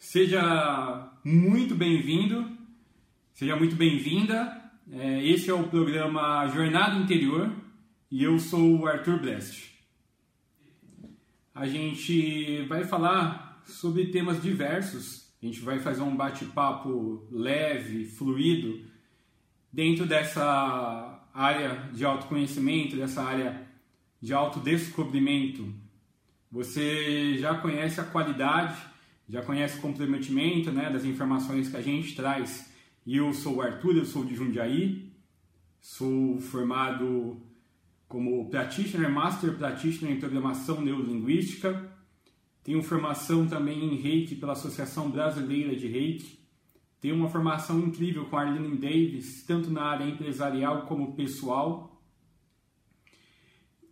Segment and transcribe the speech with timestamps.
[0.00, 2.50] Seja muito bem-vindo,
[3.34, 4.58] seja muito bem-vinda.
[4.90, 7.54] É, esse é o programa Jornada Interior
[8.10, 9.78] e eu sou o Arthur Blest.
[11.54, 18.82] A gente vai falar sobre temas diversos, a gente vai fazer um bate-papo leve, fluido,
[19.70, 23.68] dentro dessa área de autoconhecimento, dessa área
[24.18, 25.70] de autodescobrimento.
[26.50, 28.89] Você já conhece a qualidade
[29.30, 32.68] já conhece o comprometimento né, das informações que a gente traz.
[33.06, 35.12] Eu sou o Arthur, eu sou de Jundiaí,
[35.80, 37.40] sou formado
[38.08, 41.90] como Practitioner, Master Practitioner em Programação Neurolinguística.
[42.64, 46.40] Tenho formação também em Reiki pela Associação Brasileira de Reiki.
[47.00, 52.02] Tenho uma formação incrível com a Arlene Davis, tanto na área empresarial como pessoal.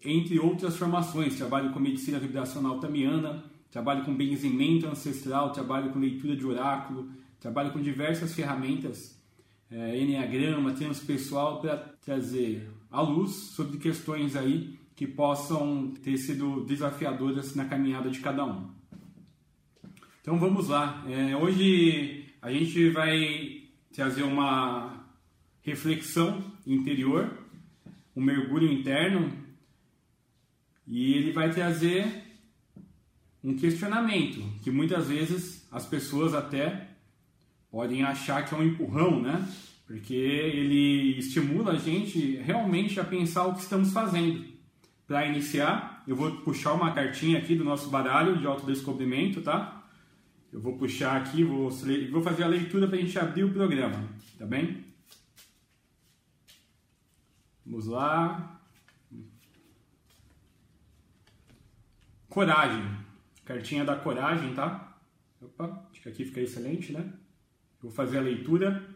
[0.03, 6.37] Entre outras formações, trabalho com medicina vibracional tamiana, trabalho com benzimento ancestral, trabalho com leitura
[6.37, 9.19] de oráculo, trabalho com diversas ferramentas,
[9.71, 17.55] é, Enneagrama, transpessoal, para trazer a luz sobre questões aí que possam ter sido desafiadoras
[17.55, 18.71] na caminhada de cada um.
[20.21, 21.05] Então vamos lá.
[21.09, 25.07] É, hoje a gente vai trazer uma
[25.63, 27.37] reflexão interior,
[28.17, 29.33] um mergulho interno,
[30.87, 32.28] e ele vai trazer
[33.49, 36.87] um questionamento que muitas vezes as pessoas até
[37.71, 39.49] podem achar que é um empurrão, né?
[39.87, 44.45] Porque ele estimula a gente realmente a pensar o que estamos fazendo.
[45.07, 49.83] Para iniciar, eu vou puxar uma cartinha aqui do nosso baralho de autodescobrimento, tá?
[50.53, 51.71] Eu vou puxar aqui, vou,
[52.11, 54.85] vou fazer a leitura para a gente abrir o programa, tá bem?
[57.65, 58.61] Vamos lá.
[62.29, 63.08] Coragem.
[63.49, 64.95] Cartinha da coragem, tá?
[65.41, 67.15] Opa, acho que aqui fica excelente, né?
[67.81, 68.87] Vou fazer a leitura.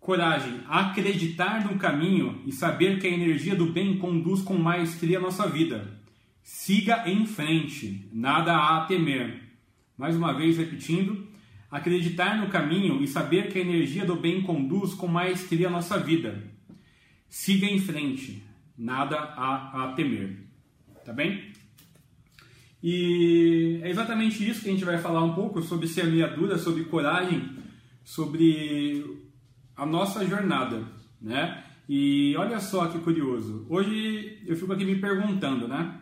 [0.00, 5.20] Coragem, acreditar no caminho e saber que a energia do bem conduz com maestria a
[5.20, 6.00] nossa vida.
[6.42, 9.42] Siga em frente, nada há a temer.
[9.98, 11.28] Mais uma vez repetindo,
[11.70, 15.98] acreditar no caminho e saber que a energia do bem conduz com maestria a nossa
[15.98, 16.42] vida.
[17.28, 18.42] Siga em frente,
[18.78, 20.38] nada há a temer.
[21.04, 21.47] Tá bem?
[22.82, 27.56] E é exatamente isso que a gente vai falar um pouco sobre semeadura, sobre coragem,
[28.04, 29.26] sobre
[29.76, 30.84] a nossa jornada,
[31.20, 31.64] né?
[31.88, 33.66] E olha só que curioso.
[33.68, 36.00] Hoje eu fico aqui me perguntando, né?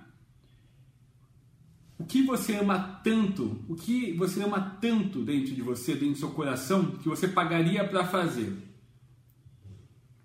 [1.98, 3.64] O que você ama tanto?
[3.68, 7.82] O que você ama tanto dentro de você, dentro do seu coração, que você pagaria
[7.84, 8.52] para fazer?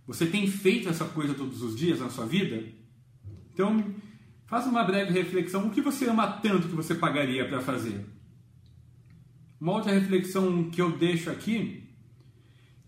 [0.06, 2.62] Você tem feito essa coisa todos os dias na sua vida?
[3.54, 3.96] Então,
[4.52, 5.68] Faça uma breve reflexão.
[5.68, 8.06] O que você ama tanto que você pagaria para fazer?
[9.62, 11.88] Uma outra reflexão que eu deixo aqui.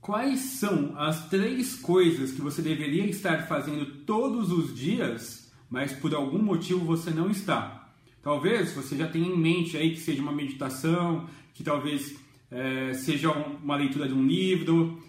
[0.01, 6.13] Quais são as três coisas que você deveria estar fazendo todos os dias, mas por
[6.13, 7.90] algum motivo você não está?
[8.22, 12.13] Talvez você já tenha em mente aí que seja uma meditação, que talvez
[12.51, 15.01] é, seja uma leitura de um livro.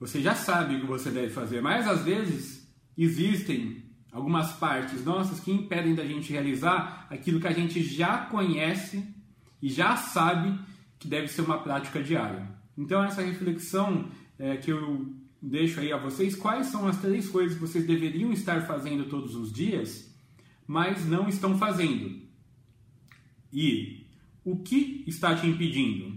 [0.00, 2.66] Você já sabe o que você deve fazer, mas às vezes
[2.96, 3.83] existem
[4.14, 9.04] algumas partes nossas que impedem da gente realizar aquilo que a gente já conhece
[9.60, 10.56] e já sabe
[11.00, 12.48] que deve ser uma prática diária.
[12.78, 14.08] Então essa reflexão
[14.38, 18.32] é, que eu deixo aí a vocês, quais são as três coisas que vocês deveriam
[18.32, 20.08] estar fazendo todos os dias,
[20.64, 22.22] mas não estão fazendo?
[23.52, 24.06] E
[24.44, 26.16] o que está te impedindo?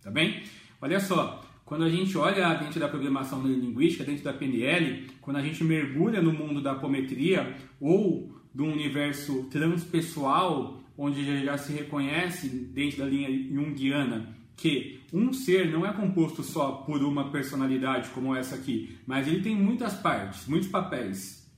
[0.00, 0.44] Tá bem?
[0.80, 5.42] Olha só, quando a gente olha dentro da programação linguística, dentro da PNL, quando a
[5.42, 12.98] gente mergulha no mundo da apometria ou do universo transpessoal, onde já se reconhece dentro
[12.98, 18.54] da linha junguiana que um ser não é composto só por uma personalidade como essa
[18.54, 21.50] aqui, mas ele tem muitas partes, muitos papéis.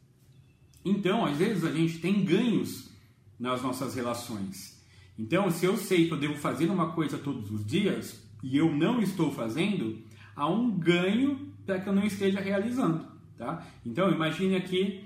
[0.82, 2.90] Então, às vezes a gente tem ganhos
[3.38, 4.82] nas nossas relações.
[5.18, 8.74] Então, se eu sei que eu devo fazer uma coisa todos os dias, e eu
[8.74, 9.98] não estou fazendo,
[10.38, 13.04] há um ganho para que eu não esteja realizando.
[13.36, 13.66] Tá?
[13.84, 15.04] Então, imagine aqui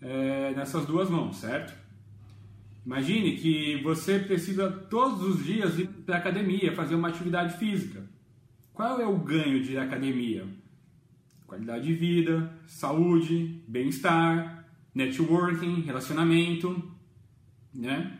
[0.00, 1.76] é, nessas duas mãos, certo?
[2.86, 8.08] Imagine que você precisa todos os dias ir para a academia, fazer uma atividade física.
[8.72, 10.46] Qual é o ganho de academia?
[11.46, 14.64] Qualidade de vida, saúde, bem-estar,
[14.94, 16.96] networking, relacionamento,
[17.74, 18.16] né?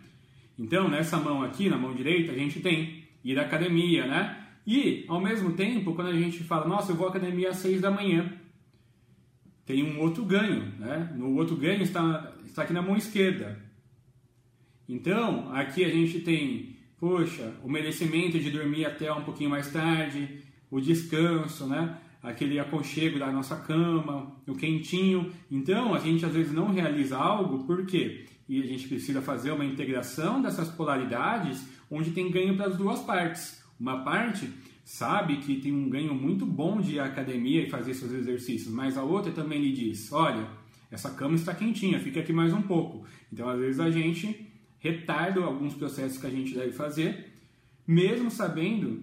[0.58, 4.47] Então, nessa mão aqui, na mão direita, a gente tem ir à academia, né?
[4.68, 7.80] E, ao mesmo tempo, quando a gente fala, nossa, eu vou à academia às 6
[7.80, 8.30] da manhã,
[9.64, 11.10] tem um outro ganho, né?
[11.16, 13.58] No outro ganho está, está aqui na mão esquerda.
[14.86, 20.42] Então, aqui a gente tem poxa, o merecimento de dormir até um pouquinho mais tarde,
[20.70, 21.96] o descanso, né?
[22.22, 25.32] aquele aconchego da nossa cama, o quentinho.
[25.50, 28.26] Então, a gente às vezes não realiza algo, por quê?
[28.48, 33.00] E a gente precisa fazer uma integração dessas polaridades onde tem ganho para as duas
[33.00, 33.57] partes.
[33.78, 34.50] Uma parte
[34.84, 38.72] sabe que tem um ganho muito bom de ir à academia e fazer seus exercícios,
[38.72, 40.48] mas a outra também lhe diz: olha,
[40.90, 43.06] essa cama está quentinha, fica aqui mais um pouco.
[43.32, 47.34] Então, às vezes, a gente retarda alguns processos que a gente deve fazer,
[47.86, 49.02] mesmo sabendo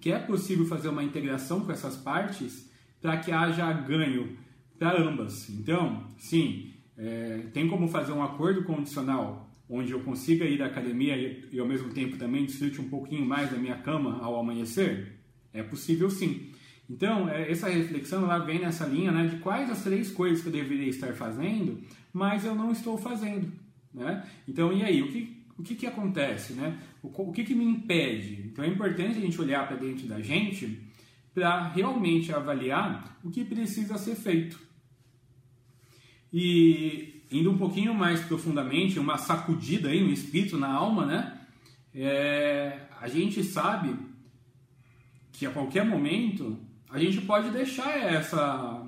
[0.00, 2.70] que é possível fazer uma integração com essas partes
[3.00, 4.36] para que haja ganho
[4.78, 5.48] para ambas.
[5.50, 11.16] Então, sim, é, tem como fazer um acordo condicional onde eu consiga ir à academia
[11.16, 15.18] e, e ao mesmo tempo também desfrute um pouquinho mais da minha cama ao amanhecer?
[15.52, 16.50] É possível sim.
[16.88, 20.48] Então, é, essa reflexão ela vem nessa linha né, de quais as três coisas que
[20.48, 21.80] eu deveria estar fazendo,
[22.12, 23.50] mas eu não estou fazendo.
[23.92, 24.26] Né?
[24.46, 25.02] Então, e aí?
[25.02, 26.52] O que, o que, que acontece?
[26.52, 26.78] Né?
[27.02, 28.42] O, o que, que me impede?
[28.46, 30.82] Então, é importante a gente olhar para dentro da gente
[31.32, 34.58] para realmente avaliar o que precisa ser feito.
[36.32, 41.40] E indo um pouquinho mais profundamente, uma sacudida aí no espírito, na alma, né?
[41.94, 43.94] É, a gente sabe
[45.32, 46.58] que a qualquer momento
[46.90, 48.86] a gente pode deixar essa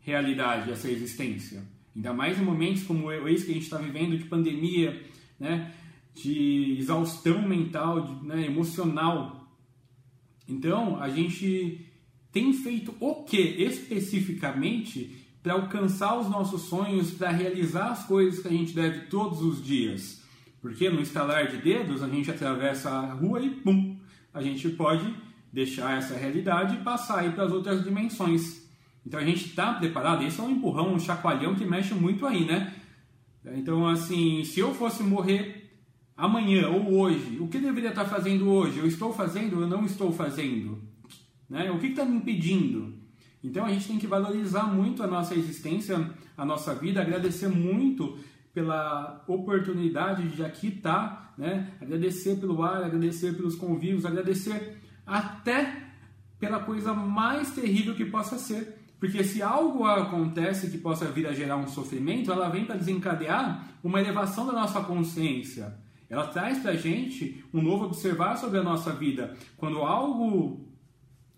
[0.00, 1.62] realidade, essa existência.
[1.94, 5.02] Ainda mais em momentos como esse que a gente está vivendo de pandemia,
[5.40, 5.72] né?
[6.14, 8.46] de exaustão mental, de, né?
[8.46, 9.50] emocional.
[10.48, 11.86] Então, a gente
[12.30, 18.48] tem feito o que especificamente para alcançar os nossos sonhos, para realizar as coisas que
[18.48, 20.20] a gente deve todos os dias?
[20.60, 23.96] Porque no estalar de dedos a gente atravessa a rua e pum,
[24.34, 25.14] a gente pode
[25.52, 28.68] deixar essa realidade e passar aí para as outras dimensões.
[29.06, 32.44] Então a gente está preparado, esse é um empurrão, um chacoalhão que mexe muito aí,
[32.44, 32.74] né?
[33.54, 35.78] Então, assim, se eu fosse morrer
[36.16, 38.80] amanhã ou hoje, o que deveria estar fazendo hoje?
[38.80, 40.82] Eu estou fazendo ou eu não estou fazendo?
[41.48, 41.70] Né?
[41.70, 42.95] O que está me impedindo?
[43.46, 48.18] Então a gente tem que valorizar muito a nossa existência, a nossa vida, agradecer muito
[48.52, 51.70] pela oportunidade de aqui estar, né?
[51.80, 55.84] agradecer pelo ar, agradecer pelos convívios, agradecer até
[56.40, 58.76] pela coisa mais terrível que possa ser.
[58.98, 63.68] Porque se algo acontece que possa vir a gerar um sofrimento, ela vem para desencadear
[63.84, 65.78] uma elevação da nossa consciência.
[66.10, 69.36] Ela traz para a gente um novo observar sobre a nossa vida.
[69.56, 70.66] Quando algo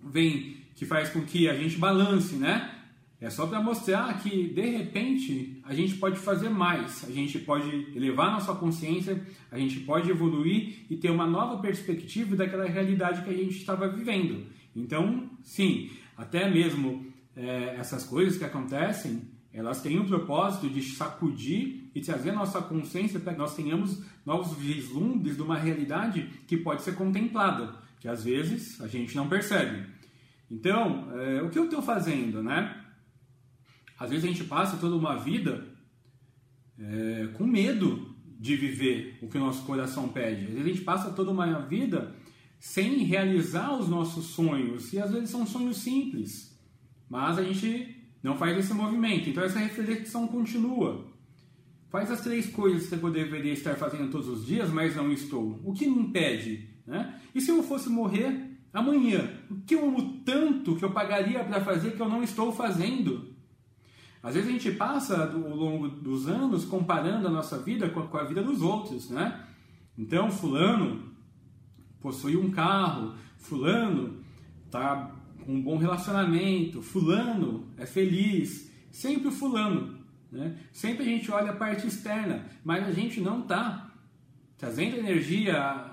[0.00, 2.72] vem que faz com que a gente balance, né?
[3.20, 7.68] É só para mostrar que de repente a gente pode fazer mais, a gente pode
[7.96, 9.20] elevar nossa consciência,
[9.50, 13.88] a gente pode evoluir e ter uma nova perspectiva daquela realidade que a gente estava
[13.88, 14.46] vivendo.
[14.74, 19.22] Então, sim, até mesmo é, essas coisas que acontecem,
[19.52, 24.56] elas têm o propósito de sacudir e trazer nossa consciência para que nós tenhamos novos
[24.56, 29.97] vislumbres de uma realidade que pode ser contemplada, que às vezes a gente não percebe.
[30.50, 32.84] Então, é, o que eu estou fazendo, né?
[33.98, 35.66] Às vezes a gente passa toda uma vida
[36.78, 40.46] é, com medo de viver o que o nosso coração pede.
[40.46, 42.14] Às vezes a gente passa toda uma vida
[42.60, 44.92] sem realizar os nossos sonhos.
[44.92, 46.56] E às vezes são sonhos simples.
[47.08, 49.28] Mas a gente não faz esse movimento.
[49.28, 51.06] Então essa reflexão continua.
[51.90, 55.60] Faz as três coisas que eu deveria estar fazendo todos os dias, mas não estou.
[55.64, 56.68] O que me impede?
[56.86, 57.20] Né?
[57.34, 59.30] E se eu fosse morrer amanhã?
[59.50, 63.28] O que eu amo tanto que eu pagaria para fazer que eu não estou fazendo?
[64.22, 68.24] Às vezes a gente passa ao longo dos anos comparando a nossa vida com a,
[68.24, 69.44] vida dos outros, né?
[69.96, 71.08] Então, fulano
[72.00, 74.18] possui um carro, fulano
[74.70, 75.12] tá
[75.44, 79.98] com um bom relacionamento, fulano é feliz, sempre o fulano,
[80.30, 80.56] né?
[80.72, 83.90] Sempre a gente olha a parte externa, mas a gente não está
[84.56, 85.87] trazendo energia,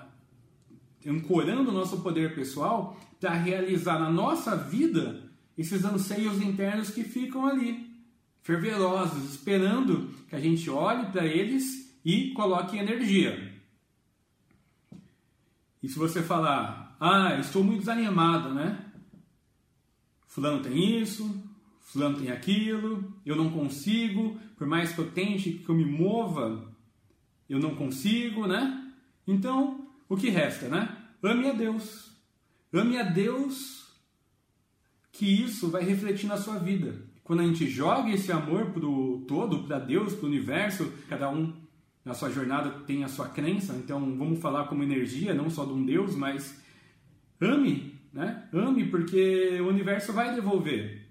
[1.08, 5.22] ancorando o nosso poder pessoal para realizar na nossa vida
[5.56, 7.86] esses anseios internos que ficam ali
[8.42, 13.54] fervorosos, esperando que a gente olhe para eles e coloque energia.
[15.82, 18.84] E se você falar, ah, estou muito desanimado, né?
[20.26, 21.44] Fulano tem isso,
[21.80, 26.72] fulano tem aquilo, eu não consigo, por mais que eu tente, que eu me mova,
[27.48, 28.92] eu não consigo, né?
[29.26, 30.96] Então, o que resta, né?
[31.22, 32.12] Ame a Deus.
[32.72, 33.86] Ame a Deus
[35.12, 39.24] que isso vai refletir na sua vida quando a gente joga esse amor para o
[39.26, 41.52] todo, para Deus, para o universo, cada um
[42.04, 45.72] na sua jornada tem a sua crença, então vamos falar como energia, não só de
[45.72, 46.62] um Deus, mas
[47.40, 48.48] ame, né?
[48.52, 51.08] Ame porque o universo vai devolver.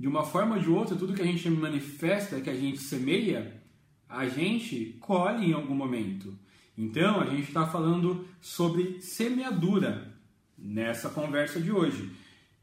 [0.00, 3.62] De uma forma ou de outra, tudo que a gente manifesta, que a gente semeia,
[4.08, 6.34] a gente colhe em algum momento.
[6.76, 10.12] Então, a gente está falando sobre semeadura
[10.58, 12.10] nessa conversa de hoje.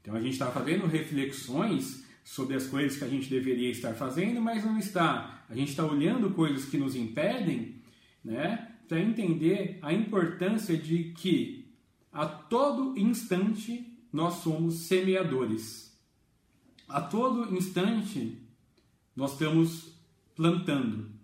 [0.01, 4.41] Então, a gente está fazendo reflexões sobre as coisas que a gente deveria estar fazendo,
[4.41, 5.45] mas não está.
[5.49, 7.81] A gente está olhando coisas que nos impedem,
[8.23, 11.73] né, para entender a importância de que
[12.11, 15.97] a todo instante nós somos semeadores.
[16.87, 18.37] A todo instante
[19.15, 19.93] nós estamos
[20.35, 21.20] plantando.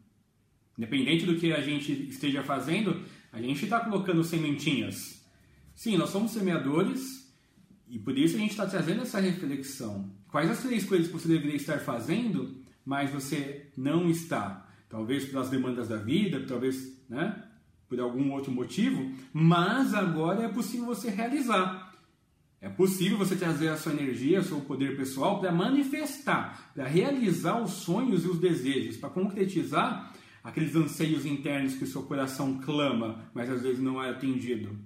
[0.77, 5.25] Independente do que a gente esteja fazendo, a gente está colocando sementinhas.
[5.73, 7.33] Sim, nós somos semeadores
[7.89, 10.11] e por isso a gente está trazendo essa reflexão.
[10.27, 14.69] Quais as três coisas que você deveria estar fazendo, mas você não está?
[14.89, 17.43] Talvez pelas demandas da vida, talvez né,
[17.87, 21.87] por algum outro motivo, mas agora é possível você realizar.
[22.59, 27.61] É possível você trazer a sua energia, o seu poder pessoal para manifestar, para realizar
[27.61, 30.13] os sonhos e os desejos, para concretizar
[30.47, 34.79] aqueles anseios internos que o seu coração clama, mas às vezes não é atendido.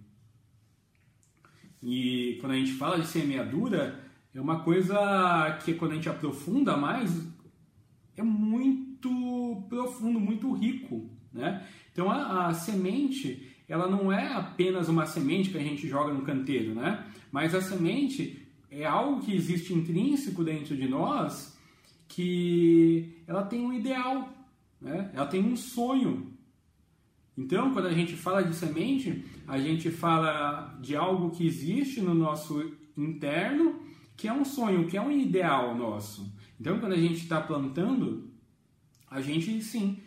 [1.83, 4.03] E quando a gente fala de semeadura,
[4.33, 7.27] é uma coisa que quando a gente aprofunda mais,
[8.17, 11.63] é muito profundo, muito rico, né?
[11.91, 16.23] Então a, a semente, ela não é apenas uma semente que a gente joga no
[16.23, 17.05] canteiro, né?
[17.31, 21.55] Mas a semente é algo que existe intrínseco dentro de nós
[22.07, 24.40] que ela tem um ideal,
[24.81, 25.11] né?
[25.13, 26.33] ela tem um sonho.
[27.38, 32.13] Então, quando a gente fala de semente, a gente fala de algo que existe no
[32.13, 33.79] nosso interno,
[34.17, 36.35] que é um sonho, que é um ideal nosso.
[36.59, 38.31] Então, quando a gente está plantando,
[39.09, 39.97] a gente sim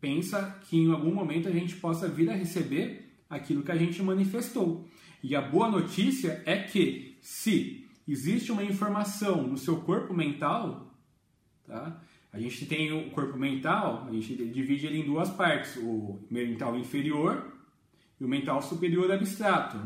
[0.00, 4.02] pensa que em algum momento a gente possa vir a receber aquilo que a gente
[4.02, 4.86] manifestou.
[5.22, 10.94] E a boa notícia é que se existe uma informação no seu corpo mental,
[11.66, 12.02] tá?
[12.34, 16.76] A gente tem o corpo mental, a gente divide ele em duas partes, o mental
[16.76, 17.46] inferior
[18.20, 19.76] e o mental superior abstrato,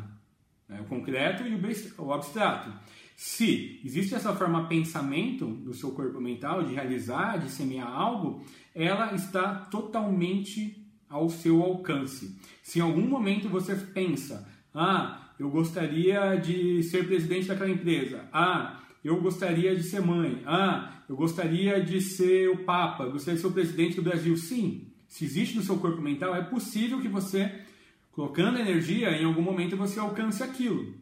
[0.67, 0.81] né?
[0.81, 1.55] o concreto e
[1.99, 2.73] o abstrato.
[3.15, 8.43] Se existe essa forma pensamento do seu corpo mental de realizar, de semear algo,
[8.75, 12.35] ela está totalmente ao seu alcance.
[12.63, 18.27] Se em algum momento você pensa, ah, eu gostaria de ser presidente daquela empresa.
[18.33, 20.43] Ah, eu gostaria de ser mãe.
[20.47, 24.37] Ah, eu gostaria de ser o Papa, eu gostaria de ser o presidente do Brasil.
[24.37, 27.63] Sim, se existe no seu corpo mental, é possível que você,
[28.11, 30.95] colocando energia, em algum momento você alcance aquilo.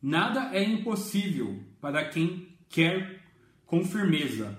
[0.00, 3.22] Nada é impossível para quem quer
[3.64, 4.58] com firmeza.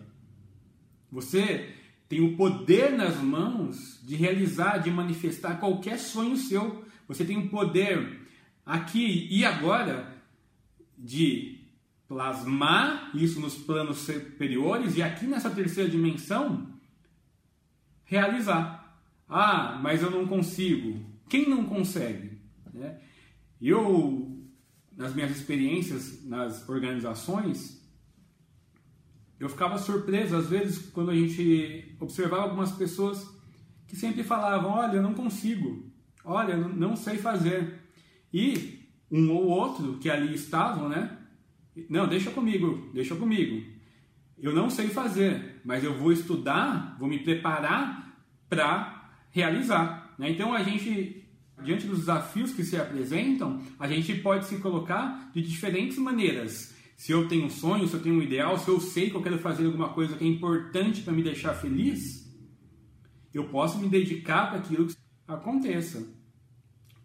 [1.11, 1.69] Você
[2.09, 6.85] tem o poder nas mãos de realizar, de manifestar qualquer sonho seu.
[7.07, 8.21] Você tem o poder
[8.65, 10.15] aqui e agora
[10.97, 11.62] de
[12.07, 16.73] plasmar isso nos planos superiores e aqui nessa terceira dimensão
[18.03, 19.01] realizar.
[19.27, 20.99] Ah, mas eu não consigo.
[21.29, 22.39] Quem não consegue?
[22.73, 22.99] Né?
[23.61, 24.45] Eu,
[24.95, 27.81] nas minhas experiências nas organizações,
[29.39, 33.27] eu ficava surpreso às vezes quando a gente observava algumas pessoas
[33.87, 35.91] que sempre falavam: Olha, eu não consigo,
[36.23, 37.81] olha, não sei fazer.
[38.31, 41.17] E um ou outro que ali estavam, né?
[41.89, 43.63] Não, deixa comigo, deixa comigo.
[44.37, 48.13] Eu não sei fazer, mas eu vou estudar, vou me preparar
[48.49, 50.13] para realizar.
[50.17, 50.31] Né?
[50.31, 51.25] Então a gente,
[51.63, 56.75] diante dos desafios que se apresentam, a gente pode se colocar de diferentes maneiras.
[56.95, 59.21] Se eu tenho um sonho, se eu tenho um ideal, se eu sei que eu
[59.21, 62.23] quero fazer alguma coisa que é importante para me deixar feliz,
[63.33, 64.95] eu posso me dedicar para aquilo que
[65.27, 66.07] aconteça.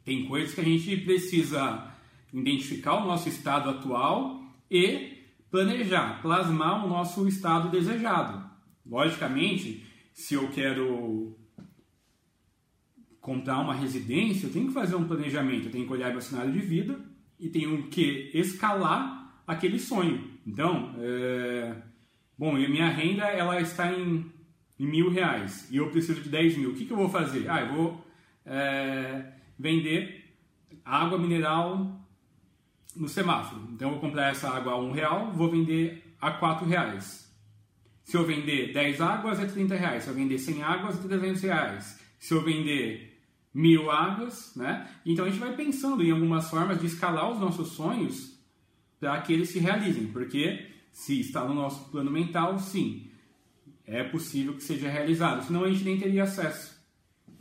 [0.05, 1.93] Tem coisas que a gente precisa
[2.33, 4.38] identificar o nosso estado atual
[4.71, 5.19] e
[5.51, 8.49] planejar, plasmar o nosso estado desejado.
[8.85, 11.39] Logicamente, se eu quero
[13.21, 16.53] comprar uma residência, eu tenho que fazer um planejamento, eu tenho que olhar meu cenário
[16.53, 16.99] de vida
[17.39, 20.31] e tenho que escalar aquele sonho.
[20.47, 21.77] Então, é...
[22.37, 24.33] bom, minha renda ela está em,
[24.79, 26.71] em, mil reais e eu preciso de 10 mil.
[26.71, 27.49] O que, que eu vou fazer?
[27.51, 28.09] Ah, eu vou
[28.45, 30.35] é vender
[30.85, 31.98] água mineral
[32.97, 33.69] no semáforo.
[33.73, 37.29] Então eu vou comprar essa água a um real, vou vender a quatro reais.
[38.05, 41.43] Se eu vender 10 águas é 30 reais, se eu vender 100 águas é 300
[41.43, 42.01] reais.
[42.19, 43.21] Se eu vender
[43.53, 44.89] mil águas, né?
[45.05, 48.39] Então a gente vai pensando em algumas formas de escalar os nossos sonhos
[49.01, 53.11] para que eles se realizem, porque se está no nosso plano mental, sim,
[53.87, 56.79] é possível que seja realizado, senão a gente nem teria acesso,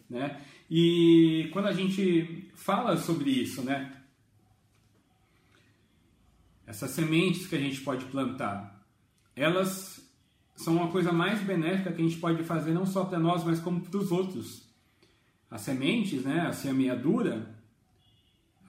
[0.10, 0.40] né?
[0.70, 3.97] E quando a gente fala sobre isso, né?
[6.68, 8.86] Essas sementes que a gente pode plantar,
[9.34, 10.06] elas
[10.54, 13.62] são uma coisa mais benéfica que a gente pode fazer não só para nós, mas
[13.62, 14.68] como para os outros.
[15.50, 17.56] as sementes, né, a semeadura,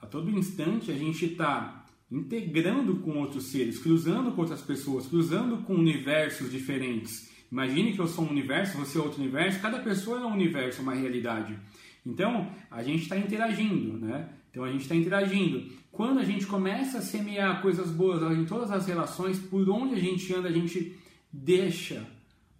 [0.01, 5.57] a todo instante a gente está integrando com outros seres, cruzando com outras pessoas, cruzando
[5.63, 7.29] com universos diferentes.
[7.51, 10.81] Imagine que eu sou um universo, você é outro universo, cada pessoa é um universo,
[10.81, 11.59] uma realidade.
[12.05, 14.29] Então, a gente está interagindo, né?
[14.49, 15.71] Então, a gente está interagindo.
[15.91, 19.99] Quando a gente começa a semear coisas boas em todas as relações, por onde a
[19.99, 20.97] gente anda, a gente
[21.31, 22.05] deixa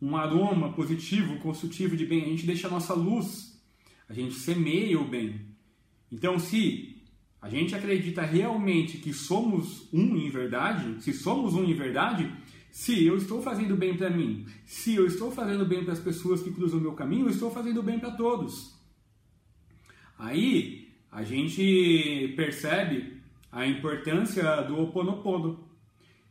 [0.01, 3.59] um aroma positivo, construtivo de bem, a gente deixa a nossa luz,
[4.07, 5.41] a gente semeia o bem.
[6.11, 7.03] Então, se
[7.41, 12.31] a gente acredita realmente que somos um em verdade, se somos um em verdade,
[12.71, 16.41] se eu estou fazendo bem para mim, se eu estou fazendo bem para as pessoas
[16.41, 18.75] que cruzam o meu caminho, eu estou fazendo bem para todos.
[20.17, 20.78] Aí
[21.11, 23.19] a gente percebe
[23.51, 25.67] a importância do oponopono.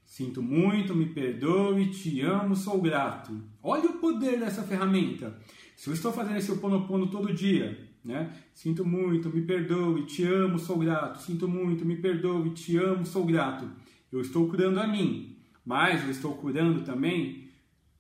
[0.05, 3.39] Sinto muito, me perdoe, te amo, sou grato.
[3.63, 5.39] Olha o poder dessa ferramenta.
[5.77, 8.33] Se eu estou fazendo esse oponopono todo dia, né?
[8.55, 11.21] Sinto muito, me perdoe, te amo, sou grato.
[11.21, 13.71] Sinto muito, me perdoe, te amo, sou grato.
[14.11, 17.49] Eu estou curando a mim, mas eu estou curando também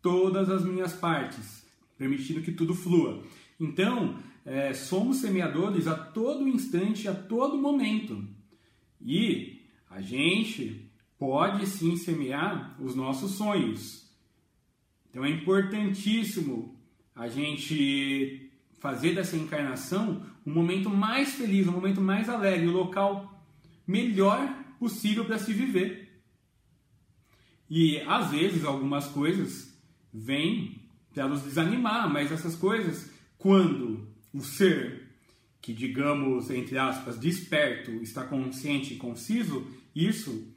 [0.01, 1.67] todas as minhas partes,
[1.99, 3.23] permitindo que tudo flua.
[3.61, 4.17] Então,
[4.49, 8.27] é, somos semeadores a todo instante, a todo momento.
[8.99, 14.11] E a gente pode sim semear os nossos sonhos.
[15.11, 16.75] Então é importantíssimo
[17.15, 22.75] a gente fazer dessa encarnação um momento mais feliz, um momento mais alegre, o um
[22.75, 23.45] local
[23.87, 26.23] melhor possível para se viver.
[27.69, 29.79] E às vezes algumas coisas
[30.11, 35.09] vêm para nos desanimar, mas essas coisas, quando o ser
[35.61, 40.55] que, digamos, entre aspas, desperto, está consciente e conciso, isso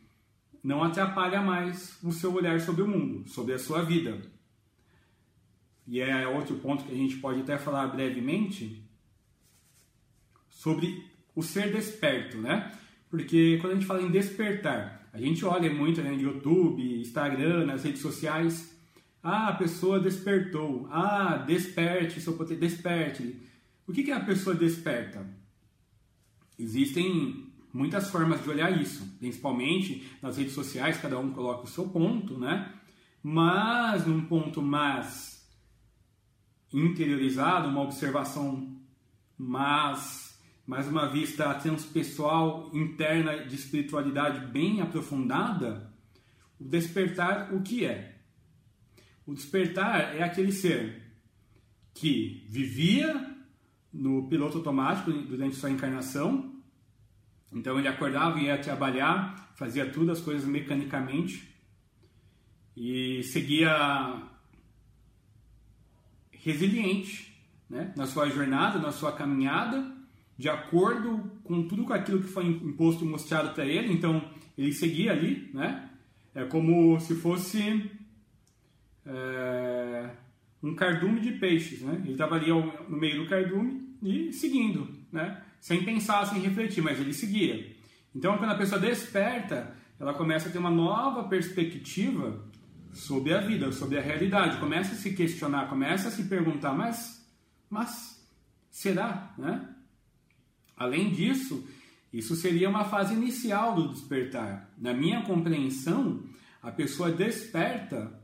[0.64, 4.22] não atrapalha mais o seu olhar sobre o mundo, sobre a sua vida.
[5.88, 8.88] E é outro ponto que a gente pode até falar brevemente
[10.50, 11.04] sobre
[11.36, 12.72] o ser desperto, né?
[13.10, 17.66] Porque quando a gente fala em despertar, a gente olha muito né, no YouTube, Instagram,
[17.66, 18.74] nas redes sociais.
[19.22, 20.88] Ah, a pessoa despertou.
[20.90, 23.36] Ah, desperte seu poder, desperte.
[23.88, 25.28] O que é a pessoa desperta?
[26.58, 31.90] Existem muitas formas de olhar isso, principalmente nas redes sociais, cada um coloca o seu
[31.90, 32.74] ponto, né?
[33.24, 35.48] Mas num ponto mais
[36.74, 38.80] interiorizado, uma observação
[39.38, 45.92] mais, mais uma vista transpessoal interna de espiritualidade bem aprofundada,
[46.60, 48.20] o despertar o que é?
[49.26, 51.02] O despertar é aquele ser
[51.94, 53.31] que vivia
[53.94, 56.56] no piloto automático durante sua encarnação.
[57.52, 61.52] Então ele acordava e ia trabalhar, fazia tudo as coisas mecanicamente
[62.76, 64.24] e seguia
[66.32, 67.38] resiliente
[67.70, 67.94] né?
[67.96, 69.96] na sua jornada, na sua caminhada,
[70.38, 73.94] de acordo com tudo com aquilo que foi imposto e mostrado para ele.
[73.94, 74.24] Então
[74.58, 75.90] ele seguia ali, né?
[76.34, 77.92] É como se fosse
[79.06, 80.10] é,
[80.64, 82.00] um cardume de peixes, né?
[82.04, 85.42] Ele estava ali no meio do cardume e seguindo, né?
[85.60, 87.76] Sem pensar, sem refletir, mas ele seguia.
[88.16, 92.44] Então, quando a pessoa desperta, ela começa a ter uma nova perspectiva
[92.94, 97.26] sobre a vida, sobre a realidade, começa a se questionar, começa a se perguntar, mas,
[97.70, 98.22] mas
[98.70, 99.68] será, né?
[100.76, 101.68] Além disso,
[102.12, 104.70] isso seria uma fase inicial do despertar.
[104.78, 106.24] Na minha compreensão,
[106.62, 108.21] a pessoa desperta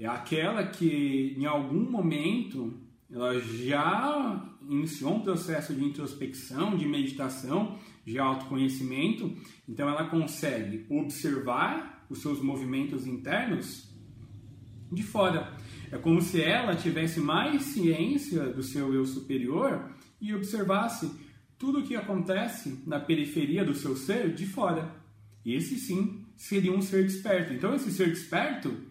[0.00, 7.78] é aquela que em algum momento ela já iniciou um processo de introspecção, de meditação,
[8.04, 9.36] de autoconhecimento,
[9.68, 13.90] então ela consegue observar os seus movimentos internos
[14.90, 15.54] de fora.
[15.92, 21.10] É como se ela tivesse mais ciência do seu eu superior e observasse
[21.58, 24.96] tudo o que acontece na periferia do seu ser de fora.
[25.44, 27.52] Esse sim seria um ser desperto.
[27.52, 28.89] Então, esse ser desperto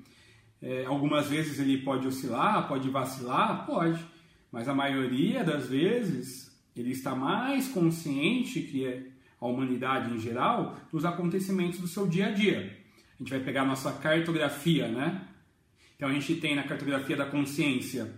[0.62, 4.04] é, algumas vezes ele pode oscilar, pode vacilar, pode,
[4.52, 9.04] mas a maioria das vezes ele está mais consciente que é
[9.40, 12.78] a humanidade em geral dos acontecimentos do seu dia a dia.
[13.16, 15.28] A gente vai pegar a nossa cartografia, né?
[15.96, 18.14] Então a gente tem na cartografia da consciência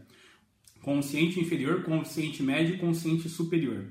[0.82, 3.86] consciente inferior, consciente médio e consciente superior.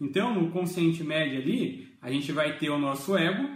[0.00, 3.48] Então, no consciente médio ali, a gente vai ter o nosso ego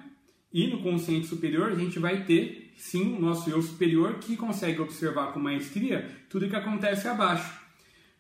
[0.53, 4.81] e no consciente superior a gente vai ter sim o nosso eu superior que consegue
[4.81, 7.63] observar com maestria tudo o que acontece abaixo.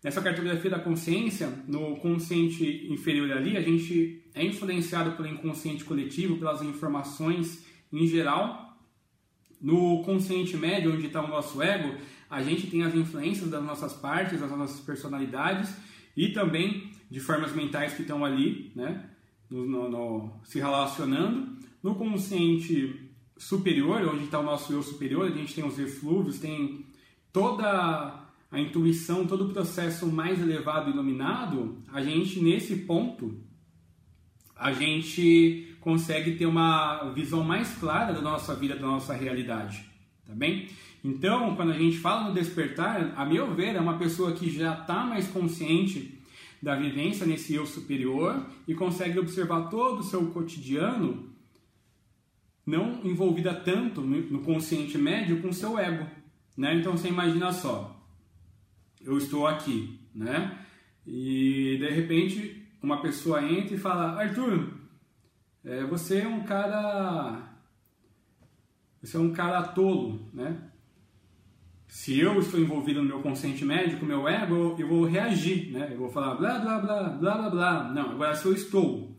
[0.03, 6.38] Nessa cartografia da consciência, no consciente inferior ali, a gente é influenciado pelo inconsciente coletivo,
[6.38, 8.77] pelas informações em geral.
[9.61, 11.95] No consciente médio, onde está o nosso ego,
[12.29, 15.73] a gente tem as influências das nossas partes, das nossas personalidades,
[16.17, 19.09] e também de formas mentais que estão ali, né,
[19.49, 21.59] no, no, se relacionando.
[21.83, 23.02] No consciente
[23.43, 26.87] superior, onde está o nosso eu superior, a gente tem os eflúvios, tem
[27.33, 33.35] toda a intuição, todo o processo mais elevado e iluminado, a gente nesse ponto
[34.55, 39.85] a gente consegue ter uma visão mais clara da nossa vida, da nossa realidade,
[40.25, 40.69] tá bem?
[41.03, 44.75] Então, quando a gente fala no despertar, a meu ver, é uma pessoa que já
[44.75, 46.23] está mais consciente
[46.63, 51.32] da vivência nesse eu superior e consegue observar todo o seu cotidiano
[52.64, 56.07] não envolvida tanto no consciente médio com o seu ego,
[56.57, 56.75] né?
[56.75, 58.01] Então você imagina só,
[59.01, 60.59] eu estou aqui, né?
[61.07, 64.72] E de repente uma pessoa entra e fala, Arthur,
[65.64, 67.57] é, você é um cara,
[69.01, 70.68] você é um cara tolo, né?
[71.87, 75.90] Se eu estou envolvido no meu consciente médico, meu ego, eu vou reagir, né?
[75.92, 77.92] Eu vou falar blá blá blá blá blá blá.
[77.92, 79.12] Não, agora se eu estou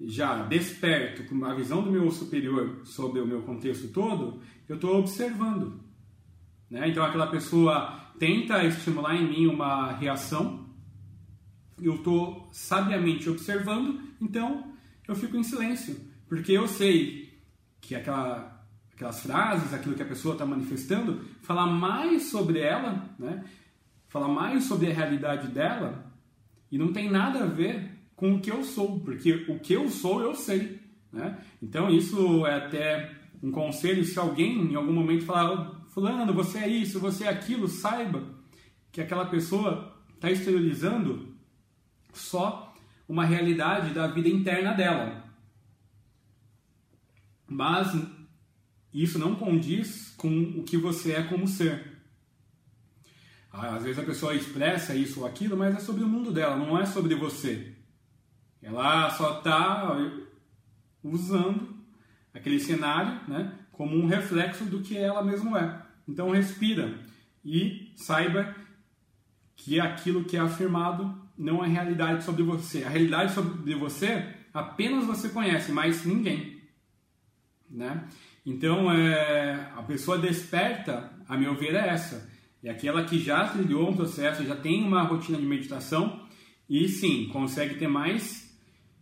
[0.00, 4.98] já desperto com a visão do meu superior sobre o meu contexto todo, eu estou
[4.98, 5.80] observando.
[6.70, 6.88] Né?
[6.88, 10.66] Então aquela pessoa tenta estimular em mim uma reação,
[11.80, 14.72] eu estou sabiamente observando, então
[15.06, 15.96] eu fico em silêncio,
[16.28, 17.40] porque eu sei
[17.80, 23.44] que aquela, aquelas frases, aquilo que a pessoa está manifestando, falar mais sobre ela, né?
[24.08, 26.10] falar mais sobre a realidade dela,
[26.70, 29.88] e não tem nada a ver com o que eu sou, porque o que eu
[29.88, 30.78] sou eu sei.
[31.10, 31.42] Né?
[31.62, 36.68] Então isso é até um conselho, se alguém em algum momento falar, fulano, você é
[36.68, 38.22] isso, você é aquilo, saiba
[38.92, 41.34] que aquela pessoa está exteriorizando
[42.12, 42.74] só
[43.08, 45.24] uma realidade da vida interna dela.
[47.48, 47.90] Mas
[48.92, 50.28] isso não condiz com
[50.58, 52.02] o que você é como ser.
[53.50, 56.78] Às vezes a pessoa expressa isso ou aquilo, mas é sobre o mundo dela, não
[56.78, 57.69] é sobre você.
[58.62, 59.96] Ela só está
[61.02, 61.68] usando
[62.32, 65.82] aquele cenário né, como um reflexo do que ela mesma é.
[66.08, 66.98] Então respira
[67.44, 68.54] e saiba
[69.56, 72.84] que aquilo que é afirmado não é realidade sobre você.
[72.84, 76.60] A realidade sobre você apenas você conhece, mas ninguém.
[77.70, 78.04] Né?
[78.44, 82.28] Então é, a pessoa desperta, a meu ver, é essa.
[82.62, 86.26] É aquela que já trilhou um processo, já tem uma rotina de meditação
[86.68, 88.49] e sim, consegue ter mais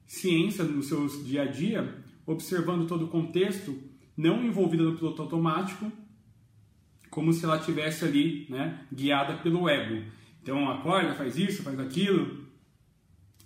[0.09, 3.79] ciência no seu dia a dia, observando todo o contexto,
[4.17, 5.93] não envolvida no piloto automático,
[7.11, 10.05] como se ela tivesse ali, né, guiada pelo ego.
[10.43, 12.47] Então acorda, faz isso, faz aquilo,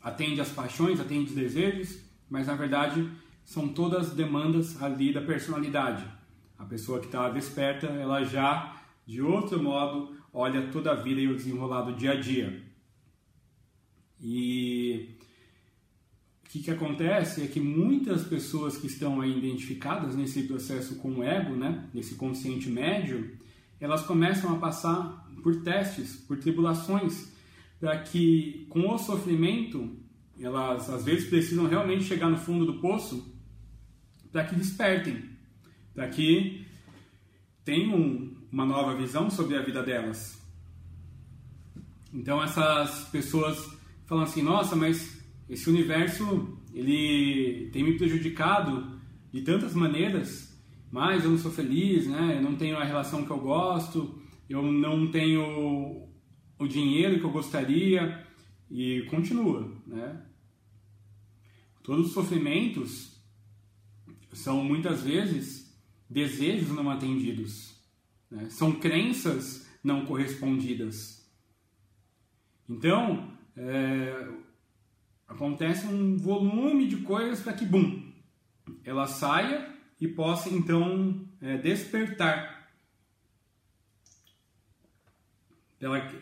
[0.01, 3.11] atende às paixões, atende os desejos, mas na verdade
[3.44, 6.05] são todas demandas ali da personalidade.
[6.57, 11.27] A pessoa que está desperta, ela já de outro modo olha toda a vida e
[11.27, 12.62] o desenrolar do dia a dia.
[14.20, 15.18] E
[16.52, 21.22] que, que acontece é que muitas pessoas que estão aí identificadas nesse processo com o
[21.22, 23.38] ego, né, nesse consciente médio,
[23.80, 27.32] elas começam a passar por testes, por tribulações,
[27.80, 29.96] para que com o sofrimento
[30.38, 33.34] elas às vezes precisam realmente chegar no fundo do poço
[34.30, 35.24] para que despertem,
[35.94, 36.66] para que
[37.64, 40.38] tenham uma nova visão sobre a vida delas.
[42.12, 45.21] Então essas pessoas falam assim: "Nossa, mas
[45.52, 49.00] esse universo ele tem me prejudicado
[49.32, 50.52] de tantas maneiras
[50.92, 52.36] mas eu não sou feliz, né?
[52.36, 56.06] Eu não tenho a relação que eu gosto, eu não tenho
[56.58, 58.26] o dinheiro que eu gostaria
[58.70, 60.22] e continua, né?
[61.82, 63.18] Todos os sofrimentos
[64.34, 65.74] são muitas vezes
[66.08, 67.74] desejos não atendidos,
[68.30, 68.50] né?
[68.50, 71.26] são crenças não correspondidas.
[72.68, 74.28] Então, é,
[75.33, 78.03] acontece um volume de coisas para que, bum,
[78.85, 79.68] ela saia
[80.01, 82.68] e possa então é, despertar.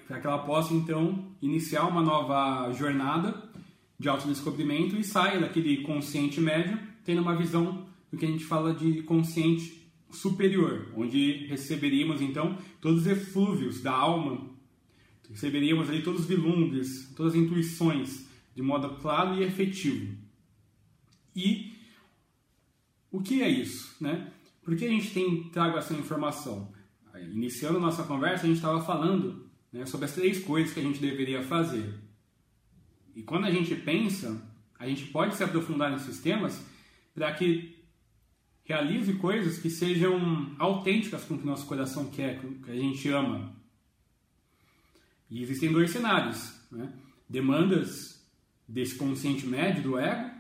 [0.07, 3.51] Para que ela possa então iniciar uma nova jornada
[3.99, 8.73] de autodescobrimento e saia daquele consciente médio, tendo uma visão do que a gente fala
[8.73, 14.49] de consciente superior, onde receberíamos então todos os eflúvios da alma,
[15.29, 18.30] receberíamos ali todos os vilumbres, todas as intuições
[18.61, 20.15] de modo claro e efetivo.
[21.35, 21.73] E
[23.11, 23.97] o que é isso?
[23.99, 24.31] Né?
[24.63, 26.71] Por que a gente tem trago essa informação?
[27.33, 31.01] Iniciando nossa conversa, a gente estava falando né, sobre as três coisas que a gente
[31.01, 31.99] deveria fazer.
[33.17, 34.47] E quando a gente pensa,
[34.79, 36.63] a gente pode se aprofundar nesses temas
[37.15, 37.83] para que
[38.65, 42.77] realize coisas que sejam autênticas com o que nosso coração quer, com o que a
[42.77, 43.57] gente ama.
[45.31, 46.61] E existem dois cenários.
[46.71, 46.93] Né?
[47.31, 48.20] demandas
[48.71, 50.31] desse consciente médio do ego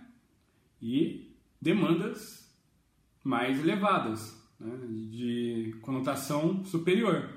[0.81, 2.49] e demandas
[3.25, 4.71] mais elevadas, né,
[5.11, 7.29] de conotação superior.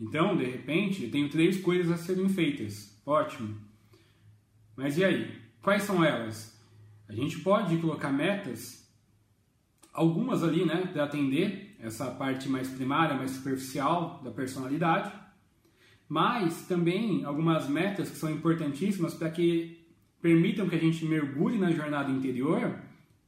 [0.00, 2.98] Então, de repente, eu tenho três coisas a serem feitas.
[3.04, 3.60] Ótimo.
[4.76, 5.38] Mas e aí?
[5.60, 6.58] Quais são elas?
[7.08, 8.88] A gente pode colocar metas,
[9.92, 15.12] algumas ali, né, para atender essa parte mais primária, mais superficial da personalidade,
[16.08, 19.79] mas também algumas metas que são importantíssimas para que
[20.20, 22.78] permitam que a gente mergulhe na jornada interior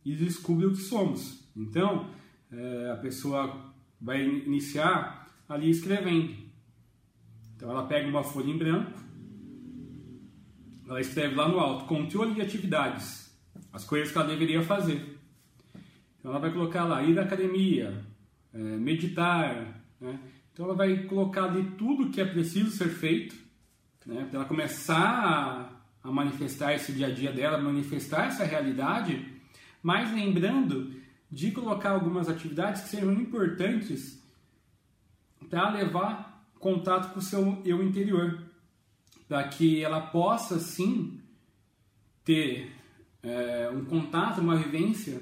[0.05, 1.49] e descubra o que somos.
[1.57, 2.11] Então,
[2.51, 6.35] é, a pessoa vai iniciar ali escrevendo.
[7.57, 9.01] Então, ela pega uma folha em branco,
[10.89, 13.33] ela escreve lá no alto: controle de atividades,
[13.73, 15.19] as coisas que ela deveria fazer.
[16.19, 18.05] Então, ela vai colocar lá: ir à academia,
[18.53, 19.83] é, meditar.
[20.01, 20.19] Né?
[20.53, 23.35] Então, ela vai colocar ali tudo que é preciso ser feito,
[24.05, 24.27] né?
[24.29, 29.27] para ela começar a, a manifestar esse dia a dia dela, manifestar essa realidade,
[29.83, 30.95] mas lembrando
[31.31, 34.23] de colocar algumas atividades que sejam importantes
[35.49, 38.43] para levar contato com o seu eu interior,
[39.29, 41.21] para que ela possa sim
[42.25, 42.73] ter
[43.23, 45.21] é, um contato, uma vivência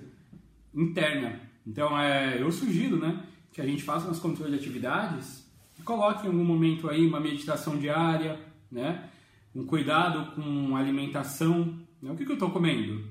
[0.75, 1.41] interna.
[1.67, 6.27] Então, é, eu sugiro né, que a gente faça nos controles de atividades e coloque
[6.27, 8.39] em algum momento aí uma meditação diária,
[8.71, 9.10] né,
[9.55, 11.79] um cuidado com a alimentação.
[12.01, 13.05] Né, o que, que eu estou comendo?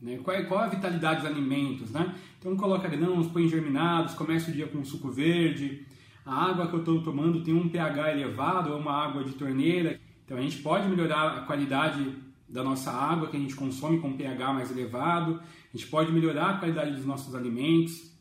[0.00, 0.18] Né?
[0.18, 1.90] Qual, é, qual a vitalidade dos alimentos?
[1.90, 2.14] Né?
[2.38, 5.86] Então coloca grãos, põe germinados, começa o dia com suco verde.
[6.26, 9.98] A água que eu estou tomando tem um pH elevado, é uma água de torneira.
[10.24, 12.16] Então a gente pode melhorar a qualidade
[12.48, 15.40] da nossa água que a gente consome com pH mais elevado.
[15.72, 18.12] A gente pode melhorar a qualidade dos nossos alimentos.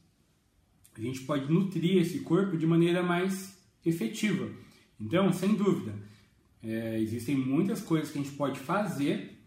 [0.96, 4.50] A gente pode nutrir esse corpo de maneira mais efetiva.
[5.00, 5.94] Então, sem dúvida,
[6.64, 9.40] é, existem muitas coisas que a gente pode fazer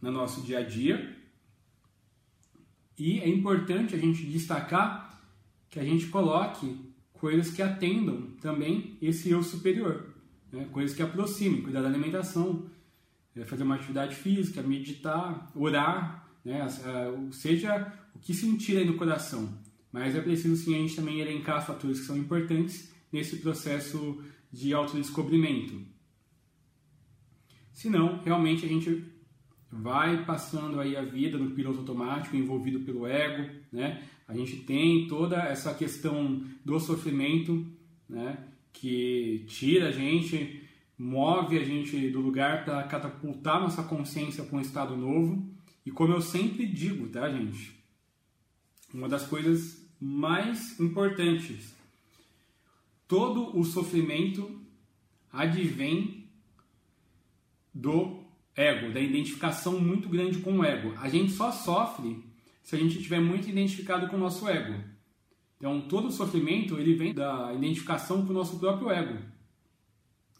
[0.00, 1.16] no nosso dia a dia
[2.98, 5.20] e é importante a gente destacar
[5.68, 6.76] que a gente coloque
[7.12, 10.14] coisas que atendam também esse eu superior,
[10.52, 10.68] né?
[10.70, 12.66] coisas que aproximem, cuidar da alimentação,
[13.34, 16.66] é, fazer uma atividade física, meditar, orar, né?
[17.30, 19.58] seja o que sentir aí no coração.
[19.90, 24.72] Mas é preciso sim a gente também elencar fatores que são importantes nesse processo de
[24.72, 25.91] autodescobrimento.
[27.72, 29.04] Senão, realmente a gente
[29.70, 34.02] vai passando aí a vida no piloto automático, envolvido pelo ego, né?
[34.28, 37.66] A gente tem toda essa questão do sofrimento,
[38.08, 38.38] né?
[38.72, 40.62] Que tira a gente,
[40.98, 45.50] move a gente do lugar para catapultar nossa consciência para um estado novo.
[45.84, 47.82] E como eu sempre digo, tá, gente?
[48.92, 51.74] Uma das coisas mais importantes,
[53.08, 54.60] todo o sofrimento
[55.32, 56.21] advém
[57.72, 58.22] do
[58.54, 60.94] ego, da identificação muito grande com o ego.
[60.98, 62.22] A gente só sofre
[62.62, 64.78] se a gente estiver muito identificado com o nosso ego.
[65.56, 69.18] Então, todo o sofrimento ele vem da identificação com o nosso próprio ego.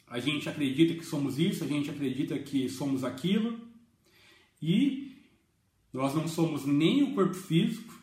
[0.06, 3.58] A gente acredita que somos isso, a gente acredita que somos aquilo,
[4.60, 5.16] e
[5.92, 7.94] nós não somos nem o corpo físico,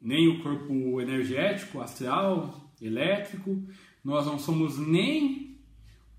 [0.00, 3.62] nem o corpo energético, astral, elétrico,
[4.02, 5.49] nós não somos nem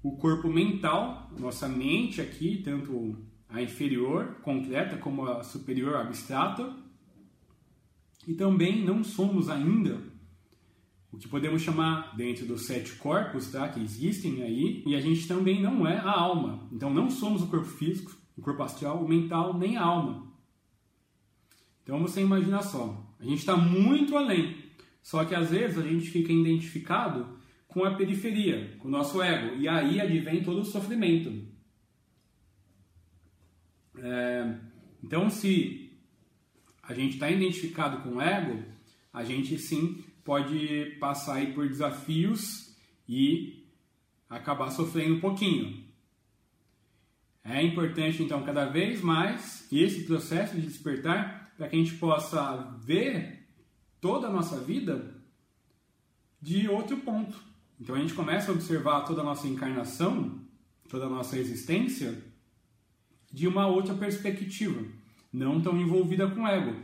[0.03, 6.75] o corpo mental, nossa mente aqui, tanto a inferior, concreta, como a superior, abstrata.
[8.27, 10.11] E também não somos ainda
[11.11, 15.27] o que podemos chamar dentro dos sete corpos, tá, que existem aí, e a gente
[15.27, 16.67] também não é a alma.
[16.71, 20.31] Então não somos o corpo físico, o corpo astral, o mental, nem a alma.
[21.83, 24.55] Então você imagina só, a gente está muito além.
[25.03, 27.37] Só que às vezes a gente fica identificado
[27.71, 29.55] com a periferia, com o nosso ego.
[29.55, 31.47] E aí advém todo o sofrimento.
[33.97, 34.55] É,
[35.01, 35.97] então, se
[36.83, 38.61] a gente está identificado com o ego,
[39.13, 42.75] a gente sim pode passar aí por desafios
[43.07, 43.65] e
[44.29, 45.85] acabar sofrendo um pouquinho.
[47.43, 52.77] É importante, então, cada vez mais esse processo de despertar para que a gente possa
[52.83, 53.47] ver
[54.01, 55.15] toda a nossa vida
[56.41, 57.50] de outro ponto.
[57.81, 60.39] Então a gente começa a observar toda a nossa encarnação,
[60.87, 62.15] toda a nossa existência,
[63.33, 64.85] de uma outra perspectiva,
[65.33, 66.79] não tão envolvida com o ego.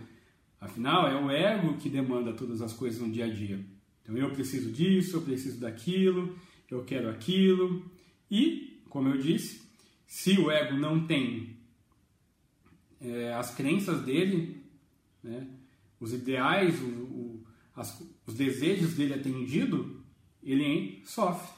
[0.60, 3.64] Afinal, é o ego que demanda todas as coisas no dia a dia.
[4.02, 6.36] Então eu preciso disso, eu preciso daquilo,
[6.72, 7.86] eu quero aquilo.
[8.32, 9.62] E, como eu disse,
[10.08, 11.58] se o ego não tem
[13.00, 14.64] é, as crenças dele,
[15.22, 15.46] né,
[16.00, 17.44] os ideais, o, o,
[17.76, 19.97] as, os desejos dele atendidos,
[20.52, 21.56] ele sofre.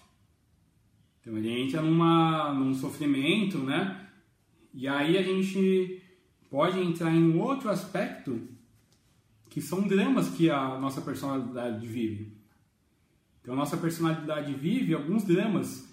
[1.21, 4.07] Então ele entra numa, num sofrimento, né?
[4.73, 6.01] E aí a gente
[6.49, 8.47] pode entrar em outro aspecto
[9.49, 12.37] que são dramas que a nossa personalidade vive.
[13.41, 15.87] Então a nossa personalidade vive alguns dramas.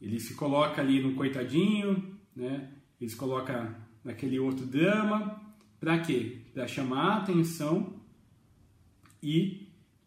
[0.00, 2.70] Ele se coloca ali no coitadinho, né?
[3.00, 5.40] Ele se coloca naquele outro drama.
[5.78, 6.38] Para quê?
[6.54, 8.00] Para chamar a atenção
[9.22, 9.61] e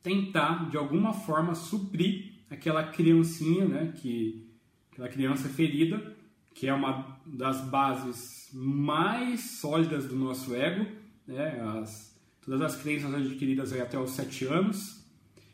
[0.05, 4.47] tentar de alguma forma suprir aquela criancinha, né, que
[4.91, 6.15] aquela criança ferida,
[6.53, 10.85] que é uma das bases mais sólidas do nosso ego,
[11.25, 12.15] né, as,
[12.45, 15.03] todas as crenças adquiridas até os sete anos,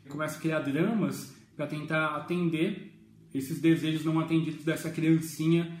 [0.06, 2.92] começa a criar dramas para tentar atender
[3.32, 5.80] esses desejos não atendidos dessa criancinha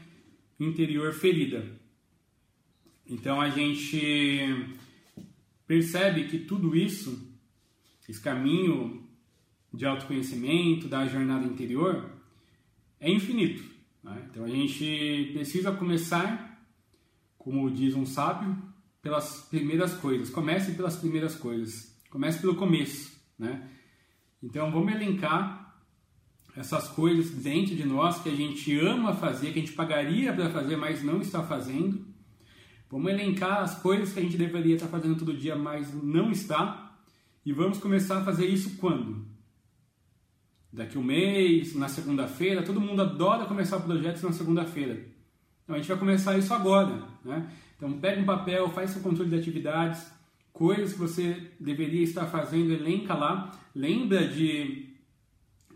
[0.58, 1.62] interior ferida.
[3.06, 4.74] Então a gente
[5.66, 7.31] percebe que tudo isso
[8.08, 9.08] esse caminho
[9.72, 12.10] de autoconhecimento, da jornada interior,
[13.00, 13.62] é infinito.
[14.02, 14.26] Né?
[14.30, 16.62] Então a gente precisa começar,
[17.38, 18.56] como diz um sábio,
[19.00, 20.30] pelas primeiras coisas.
[20.30, 21.96] Comece pelas primeiras coisas.
[22.10, 23.12] Comece pelo começo.
[23.38, 23.68] Né?
[24.42, 25.62] Então vamos elencar
[26.56, 30.50] essas coisas dentro de nós que a gente ama fazer, que a gente pagaria para
[30.50, 32.06] fazer, mas não está fazendo.
[32.90, 36.81] Vamos elencar as coisas que a gente deveria estar fazendo todo dia, mas não está.
[37.44, 39.26] E vamos começar a fazer isso quando?
[40.72, 42.62] Daqui um mês, na segunda-feira.
[42.62, 45.04] Todo mundo adora começar projetos na segunda-feira.
[45.64, 47.02] Então a gente vai começar isso agora.
[47.24, 47.50] Né?
[47.76, 50.06] Então pega um papel, faz seu controle de atividades,
[50.52, 53.58] coisas que você deveria estar fazendo, elenca lá.
[53.74, 54.94] Lembra de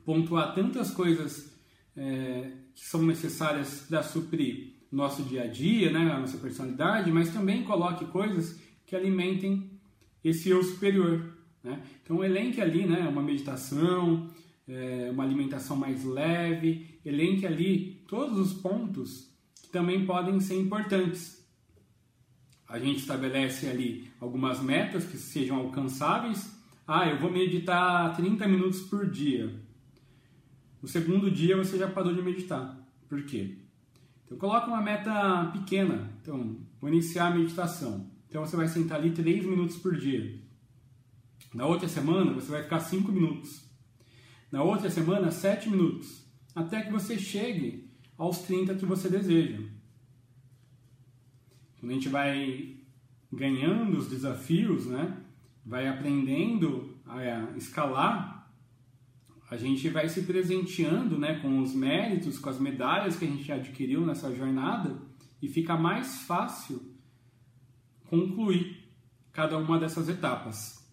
[0.05, 1.53] pontuar tantas coisas
[1.97, 7.33] é, que são necessárias para suprir nosso dia a dia, né, a nossa personalidade, mas
[7.33, 9.81] também coloque coisas que alimentem
[10.23, 11.36] esse eu superior.
[11.67, 11.83] Né?
[12.01, 14.31] Então, elenque ali né, uma meditação,
[14.69, 21.45] é, uma alimentação mais leve, elenque ali todos os pontos que também podem ser importantes.
[22.69, 26.57] A gente estabelece ali algumas metas que sejam alcançáveis.
[26.87, 29.53] Ah, eu vou meditar 30 minutos por dia.
[30.81, 32.79] No segundo dia você já parou de meditar.
[33.09, 33.59] Por quê?
[34.25, 36.13] Então coloca uma meta pequena.
[36.23, 38.09] Então, vou iniciar a meditação.
[38.29, 40.46] Então você vai sentar ali 3 minutos por dia.
[41.57, 43.65] Na outra semana você vai ficar 5 minutos.
[44.53, 46.23] Na outra semana, 7 minutos.
[46.55, 49.63] Até que você chegue aos 30 que você deseja.
[51.81, 52.77] Quando a gente vai
[53.33, 55.17] ganhando os desafios, né?
[55.65, 58.53] vai aprendendo a escalar,
[59.51, 63.51] a gente vai se presenteando né, com os méritos, com as medalhas que a gente
[63.51, 65.01] adquiriu nessa jornada
[65.41, 66.95] e fica mais fácil
[68.05, 68.93] concluir
[69.33, 70.86] cada uma dessas etapas.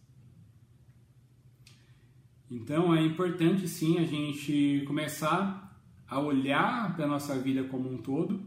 [2.54, 5.76] Então é importante sim a gente começar
[6.08, 8.46] a olhar para a nossa vida como um todo,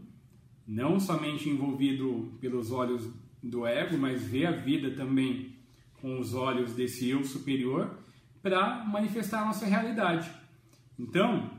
[0.65, 3.05] não somente envolvido pelos olhos
[3.43, 5.57] do ego, mas ver a vida também
[5.99, 7.99] com os olhos desse eu superior
[8.41, 10.31] para manifestar a nossa realidade.
[10.97, 11.51] Então,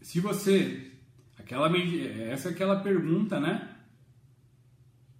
[0.00, 0.90] se você
[1.38, 1.70] aquela
[2.28, 3.76] essa é aquela pergunta, né?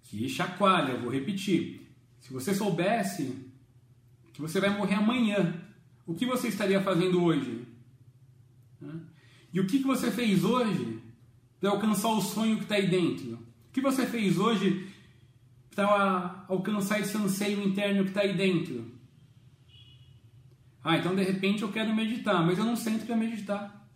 [0.03, 1.89] Que chacoalha, vou repetir.
[2.19, 3.49] Se você soubesse
[4.33, 5.64] que você vai morrer amanhã,
[6.05, 7.65] o que você estaria fazendo hoje?
[9.51, 11.01] E o que você fez hoje
[11.59, 13.33] para alcançar o sonho que está aí dentro?
[13.33, 14.87] O que você fez hoje
[15.73, 18.93] para alcançar esse anseio interno que está aí dentro?
[20.83, 23.89] Ah, então de repente eu quero meditar, mas eu não sento para meditar.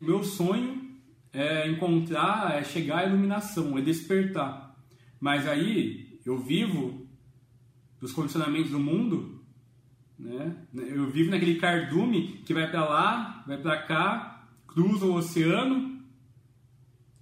[0.00, 0.98] Meu sonho
[1.32, 4.76] é encontrar, é chegar à iluminação, é despertar.
[5.20, 7.06] Mas aí eu vivo
[8.00, 9.35] dos condicionamentos do mundo
[10.18, 10.56] né?
[10.74, 16.00] Eu vivo naquele cardume que vai para lá, vai para cá, cruza o oceano.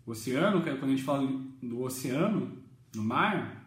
[0.07, 1.27] O oceano, é quando a gente fala
[1.63, 2.59] do oceano,
[2.95, 3.67] no mar,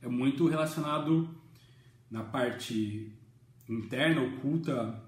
[0.00, 1.28] é muito relacionado
[2.10, 3.12] na parte
[3.68, 5.02] interna, oculta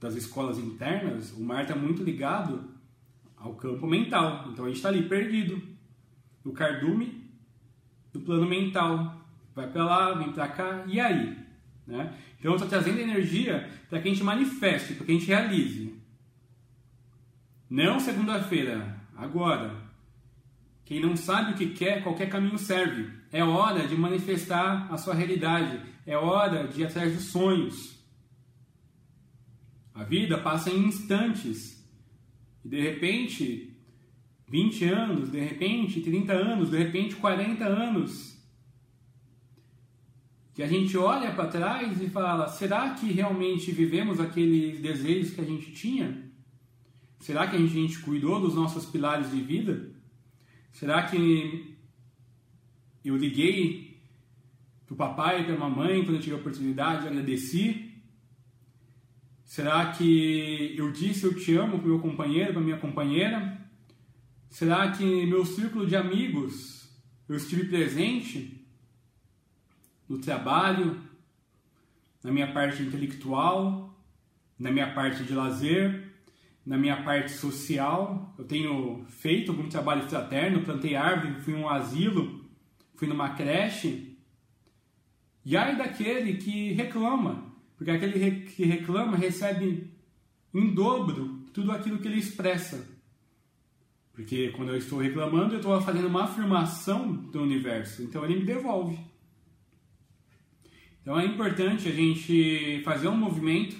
[0.00, 1.32] das escolas internas.
[1.32, 2.70] O mar está muito ligado
[3.36, 4.48] ao campo mental.
[4.50, 5.60] Então a gente está ali perdido
[6.44, 7.30] no cardume
[8.12, 9.20] do plano mental.
[9.54, 11.45] Vai para lá, vem para cá, e aí?
[11.86, 12.12] Né?
[12.38, 15.94] Então, estou trazendo energia para que a gente manifeste, para que a gente realize.
[17.70, 19.74] Não segunda-feira, agora.
[20.84, 23.10] Quem não sabe o que quer, qualquer caminho serve.
[23.32, 25.80] É hora de manifestar a sua realidade.
[26.06, 27.96] É hora de ir atrás dos sonhos.
[29.94, 31.84] A vida passa em instantes.
[32.64, 33.76] E de repente,
[34.48, 38.35] 20 anos, de repente, 30 anos, de repente, 40 anos
[40.56, 45.40] que a gente olha para trás e fala: será que realmente vivemos aqueles desejos que
[45.42, 46.32] a gente tinha?
[47.20, 49.94] Será que a gente cuidou dos nossos pilares de vida?
[50.72, 51.76] Será que
[53.04, 54.00] eu liguei
[54.86, 57.92] para o papai e para a mamãe quando eu tive a oportunidade, agradeci?
[59.44, 63.60] Será que eu disse eu te amo para meu companheiro, para minha companheira?
[64.48, 66.88] Será que meu círculo de amigos
[67.28, 68.55] eu estive presente
[70.08, 71.00] no trabalho,
[72.22, 73.96] na minha parte intelectual,
[74.58, 76.12] na minha parte de lazer,
[76.64, 78.34] na minha parte social.
[78.38, 82.44] Eu tenho feito algum trabalho fraterno, plantei árvore, fui em um asilo,
[82.94, 84.18] fui numa creche.
[85.44, 89.92] E ai daquele que reclama, porque aquele que reclama recebe
[90.52, 92.96] em dobro tudo aquilo que ele expressa.
[94.12, 98.02] Porque quando eu estou reclamando, eu estou fazendo uma afirmação do universo.
[98.02, 98.98] Então ele me devolve.
[101.06, 103.76] Então é importante a gente fazer um movimento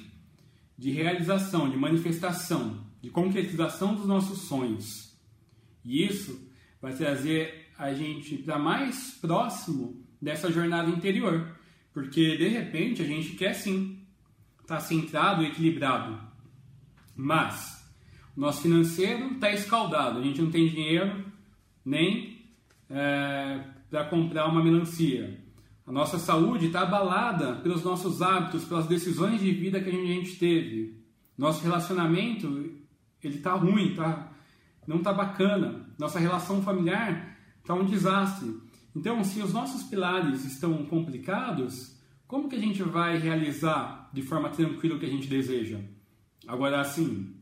[0.79, 5.13] de realização, de manifestação, de concretização dos nossos sonhos.
[5.85, 6.49] E isso
[6.81, 11.51] vai trazer a gente para mais próximo dessa jornada interior.
[11.93, 14.07] Porque de repente a gente quer sim
[14.63, 16.17] estar tá centrado e equilibrado.
[17.17, 17.85] Mas
[18.37, 21.27] o nosso financeiro está escaldado, a gente não tem dinheiro
[21.85, 22.39] nem
[22.89, 25.45] é, para comprar uma melancia.
[25.87, 30.37] A nossa saúde está abalada pelos nossos hábitos, pelas decisões de vida que a gente
[30.37, 31.01] teve.
[31.39, 32.47] Nosso relacionamento
[33.23, 34.33] ele está ruim, tá,
[34.87, 35.87] não está bacana.
[35.99, 38.61] Nossa relação familiar está um desastre.
[38.95, 44.49] Então, se os nossos pilares estão complicados, como que a gente vai realizar de forma
[44.49, 45.79] tranquila o que a gente deseja?
[46.49, 47.35] Agora, assim,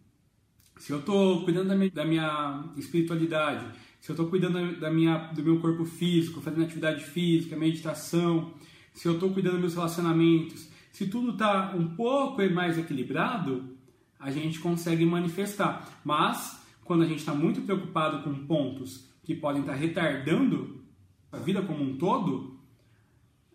[0.79, 3.67] se eu estou cuidando da minha, da minha espiritualidade,
[4.05, 8.53] se eu estou cuidando da minha, do meu corpo físico, fazendo atividade física, meditação,
[8.93, 13.65] se eu estou cuidando dos meus relacionamentos, se tudo está um pouco mais equilibrado,
[14.21, 15.89] a gente consegue manifestar.
[16.05, 20.83] Mas, quando a gente está muito preocupado com pontos que podem estar tá retardando
[21.33, 22.61] a vida como um todo,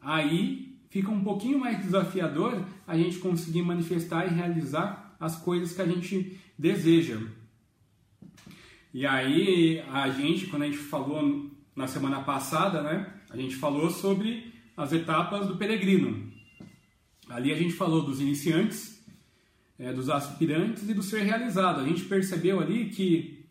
[0.02, 5.82] aí fica um pouquinho mais desafiador a gente conseguir manifestar e realizar as coisas que
[5.84, 7.20] a gente deseja.
[8.94, 13.90] E aí a gente, quando a gente falou na semana passada, né, a gente falou
[13.90, 16.32] sobre as etapas do peregrino.
[17.30, 19.06] Ali a gente falou dos iniciantes,
[19.78, 21.82] é, dos aspirantes e do ser realizado.
[21.82, 23.46] A gente percebeu ali que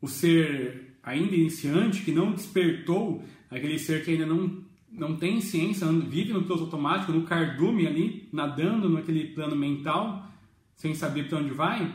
[0.00, 5.86] o ser ainda iniciante, que não despertou, aquele ser que ainda não, não tem ciência,
[5.86, 10.30] vive no piloto automático, no cardume ali, nadando naquele plano mental,
[10.74, 11.94] sem saber para onde vai,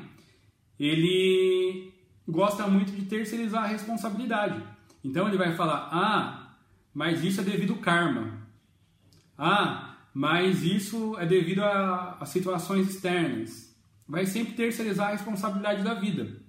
[0.79, 1.90] ele
[2.31, 4.63] gosta muito de terceirizar a responsabilidade.
[5.03, 6.55] Então ele vai falar: ah,
[6.93, 8.47] mas isso é devido ao karma.
[9.37, 13.75] Ah, mas isso é devido a, a situações externas.
[14.07, 16.41] Vai sempre terceirizar a responsabilidade da vida.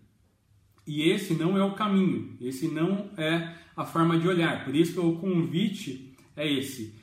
[0.87, 4.65] E esse não é o caminho, esse não é a forma de olhar.
[4.65, 6.95] Por isso que o convite é esse: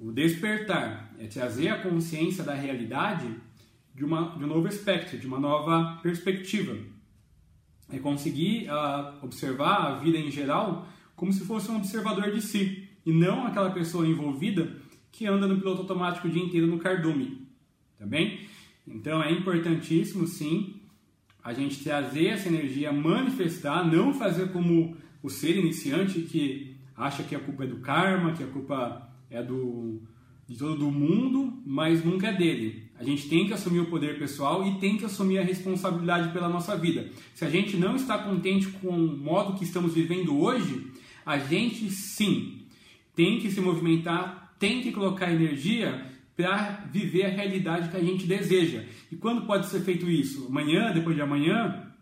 [0.00, 3.34] o despertar, é trazer a consciência da realidade
[3.94, 6.76] de, uma, de um novo aspecto, de uma nova perspectiva
[7.92, 12.88] é conseguir uh, observar a vida em geral como se fosse um observador de si
[13.04, 14.76] e não aquela pessoa envolvida
[15.10, 17.46] que anda no piloto automático o dia inteiro no cardume,
[17.98, 18.40] tá bem?
[18.86, 20.80] Então é importantíssimo sim
[21.44, 27.34] a gente trazer essa energia, manifestar, não fazer como o ser iniciante que acha que
[27.34, 30.00] a culpa é do karma, que a culpa é do
[30.46, 32.81] de todo mundo, mas nunca é dele.
[32.98, 36.48] A gente tem que assumir o poder pessoal e tem que assumir a responsabilidade pela
[36.48, 37.10] nossa vida.
[37.34, 40.92] Se a gente não está contente com o modo que estamos vivendo hoje,
[41.26, 42.62] a gente sim
[43.14, 48.26] tem que se movimentar, tem que colocar energia para viver a realidade que a gente
[48.26, 48.84] deseja.
[49.10, 50.46] E quando pode ser feito isso?
[50.48, 51.92] Amanhã, depois de amanhã?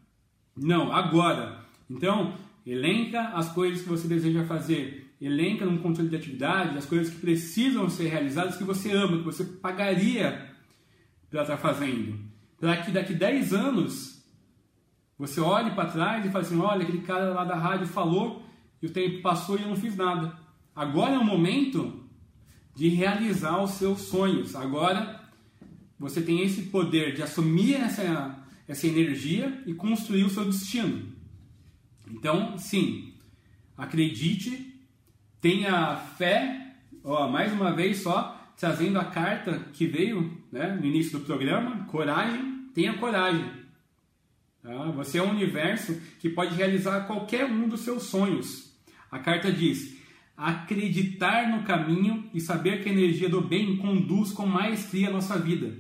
[0.57, 1.65] Não, agora.
[1.89, 2.35] Então,
[2.65, 7.21] elenca as coisas que você deseja fazer, elenca no controle de atividade as coisas que
[7.21, 10.50] precisam ser realizadas que você ama, que você pagaria
[11.31, 12.19] para estar tá fazendo.
[12.59, 14.25] Para que daqui 10 anos
[15.19, 18.45] você olhe para trás e fale assim: olha, aquele cara lá da rádio falou
[18.83, 20.37] e o tempo passou e eu não fiz nada.
[20.75, 22.05] Agora é o momento
[22.75, 24.55] de realizar os seus sonhos.
[24.55, 25.21] Agora
[25.99, 31.13] você tem esse poder de assumir essa, essa energia e construir o seu destino.
[32.07, 33.15] Então, sim,
[33.77, 34.71] acredite
[35.41, 41.19] Tenha fé, ó, mais uma vez só, trazendo a carta que veio né, no início
[41.19, 43.51] do programa, coragem, tenha coragem.
[44.63, 44.91] Tá?
[44.91, 48.79] Você é um universo que pode realizar qualquer um dos seus sonhos.
[49.11, 49.97] A carta diz:
[50.37, 55.39] acreditar no caminho e saber que a energia do bem conduz com maestria a nossa
[55.39, 55.75] vida.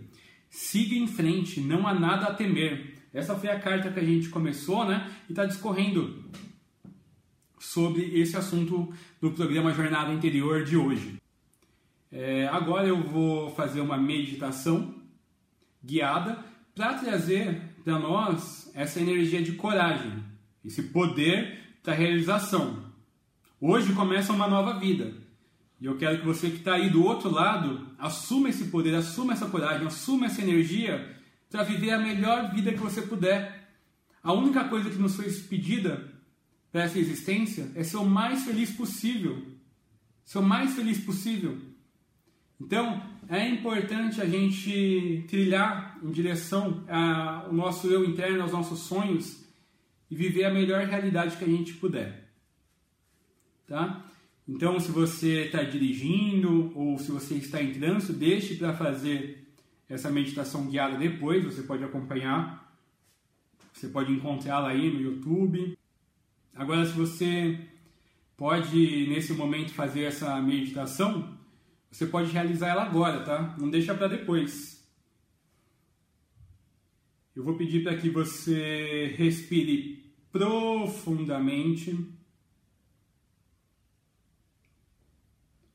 [0.48, 2.94] Siga em frente, não há nada a temer.
[3.12, 5.10] Essa foi a carta que a gente começou, né?
[5.28, 6.24] E está discorrendo
[7.58, 11.20] sobre esse assunto do programa Jornada Interior de hoje.
[12.12, 14.96] É, agora eu vou fazer uma meditação
[15.82, 16.44] guiada
[16.74, 20.12] para trazer para nós essa energia de coragem,
[20.64, 22.84] esse poder da realização.
[23.60, 25.14] Hoje começa uma nova vida.
[25.80, 29.32] E eu quero que você que está aí do outro lado assuma esse poder, assuma
[29.32, 31.16] essa coragem, assuma essa energia
[31.48, 33.70] para viver a melhor vida que você puder.
[34.22, 36.12] A única coisa que nos foi pedida
[36.72, 39.46] para essa existência é ser o mais feliz possível.
[40.24, 41.69] Ser o mais feliz possível.
[42.60, 49.44] Então, é importante a gente trilhar em direção ao nosso eu interno, aos nossos sonhos
[50.10, 52.28] e viver a melhor realidade que a gente puder.
[53.66, 54.04] Tá?
[54.46, 59.46] Então, se você está dirigindo ou se você está em trânsito, deixe para fazer
[59.88, 61.44] essa meditação guiada depois.
[61.44, 62.76] Você pode acompanhar,
[63.72, 65.78] você pode encontrá-la aí no YouTube.
[66.54, 67.58] Agora, se você
[68.36, 71.39] pode nesse momento fazer essa meditação,
[71.90, 73.56] você pode realizar ela agora, tá?
[73.58, 74.86] Não deixa para depois.
[77.34, 81.96] Eu vou pedir para que você respire profundamente.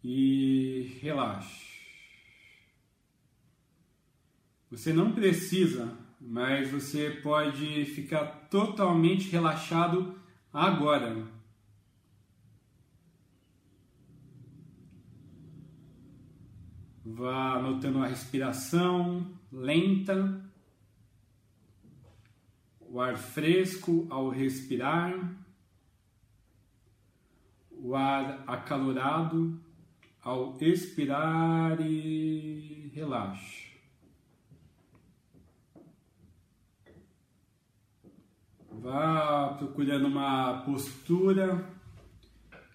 [0.07, 1.65] e relaxe.
[4.69, 10.15] Você não precisa, mas você pode ficar totalmente relaxado
[10.53, 11.25] agora.
[17.07, 20.43] Vá notando a respiração lenta,
[22.81, 25.13] o ar fresco ao respirar,
[27.69, 29.61] o ar acalorado
[30.19, 33.71] ao expirar e relaxe.
[38.71, 41.71] Vá procurando uma postura,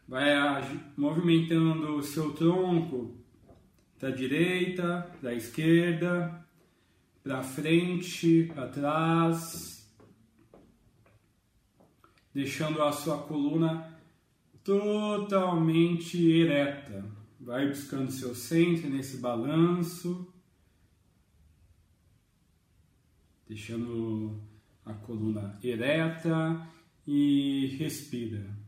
[0.06, 3.19] vai movimentando o seu tronco
[4.00, 6.42] da direita, da esquerda,
[7.22, 9.94] para frente, para trás,
[12.32, 14.00] deixando a sua coluna
[14.64, 17.04] totalmente ereta.
[17.38, 20.32] Vai buscando seu centro nesse balanço,
[23.46, 24.40] deixando
[24.84, 26.66] a coluna ereta
[27.06, 28.59] e respira.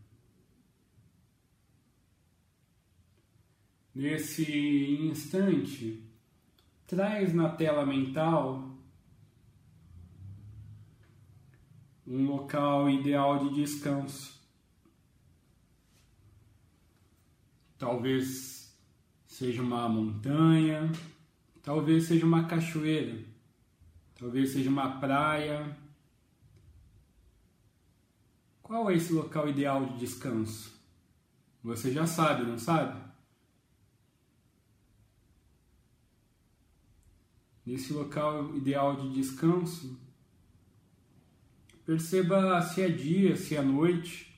[3.94, 6.02] Nesse instante,
[6.86, 8.72] traz na tela mental
[12.06, 14.40] um local ideal de descanso.
[17.78, 18.74] Talvez
[19.26, 20.90] seja uma montanha,
[21.62, 23.22] talvez seja uma cachoeira,
[24.14, 25.76] talvez seja uma praia.
[28.62, 30.80] Qual é esse local ideal de descanso?
[31.62, 33.01] Você já sabe, não sabe?
[37.64, 39.96] Nesse local ideal de descanso,
[41.86, 44.32] perceba se é dia, se é noite.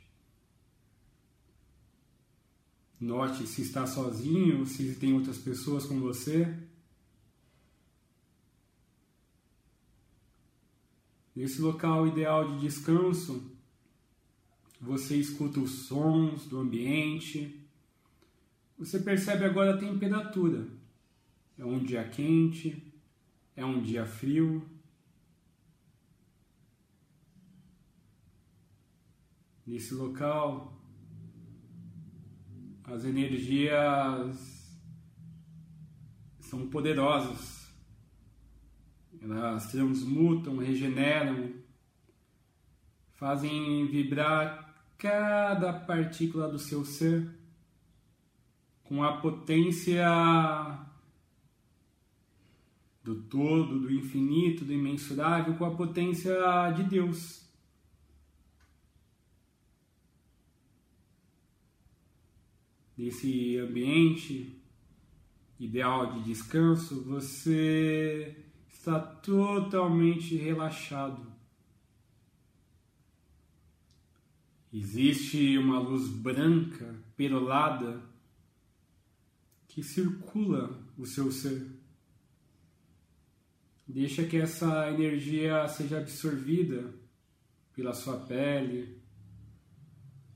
[3.01, 6.55] Note se está sozinho, se tem outras pessoas com você.
[11.35, 13.51] Nesse local ideal de descanso,
[14.81, 17.61] você escuta os sons do ambiente.
[18.79, 20.69] Você percebe agora a temperatura.
[21.59, 22.84] É um dia quente,
[23.57, 24.69] é um dia frio.
[29.67, 30.79] Nesse local,
[32.85, 34.65] as energias
[36.41, 37.73] são poderosas.
[39.21, 41.55] Elas transmutam, regeneram,
[43.15, 47.35] fazem vibrar cada partícula do seu ser
[48.83, 50.07] com a potência
[53.05, 56.35] do todo, do infinito, do imensurável, com a potência
[56.75, 57.45] de Deus.
[62.97, 64.57] nesse ambiente
[65.59, 68.37] ideal de descanso, você
[68.69, 71.33] está totalmente relaxado.
[74.73, 78.03] Existe uma luz branca, perolada,
[79.69, 81.74] que circula o seu ser.
[83.87, 86.95] Deixa que essa energia seja absorvida
[87.75, 89.03] pela sua pele,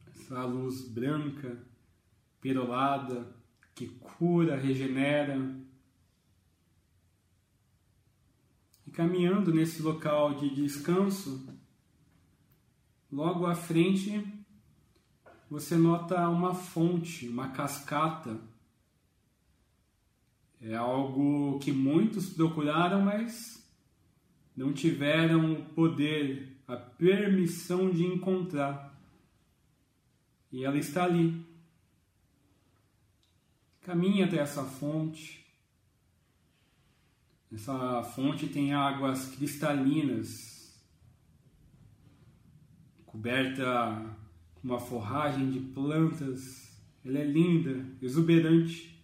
[0.09, 1.67] essa luz branca
[2.41, 3.35] perolada,
[3.75, 5.39] que cura, regenera.
[8.87, 11.49] E caminhando nesse local de descanso,
[13.11, 14.27] logo à frente
[15.51, 18.39] você nota uma fonte, uma cascata.
[20.61, 23.59] É algo que muitos procuraram, mas
[24.57, 28.93] não tiveram o poder, a permissão de encontrar.
[30.51, 31.47] E ela está ali.
[33.83, 35.47] Caminhe até essa fonte.
[37.53, 40.85] Essa fonte tem águas cristalinas,
[43.07, 43.65] coberta
[44.55, 46.79] com uma forragem de plantas.
[47.05, 48.98] Ela é linda, exuberante.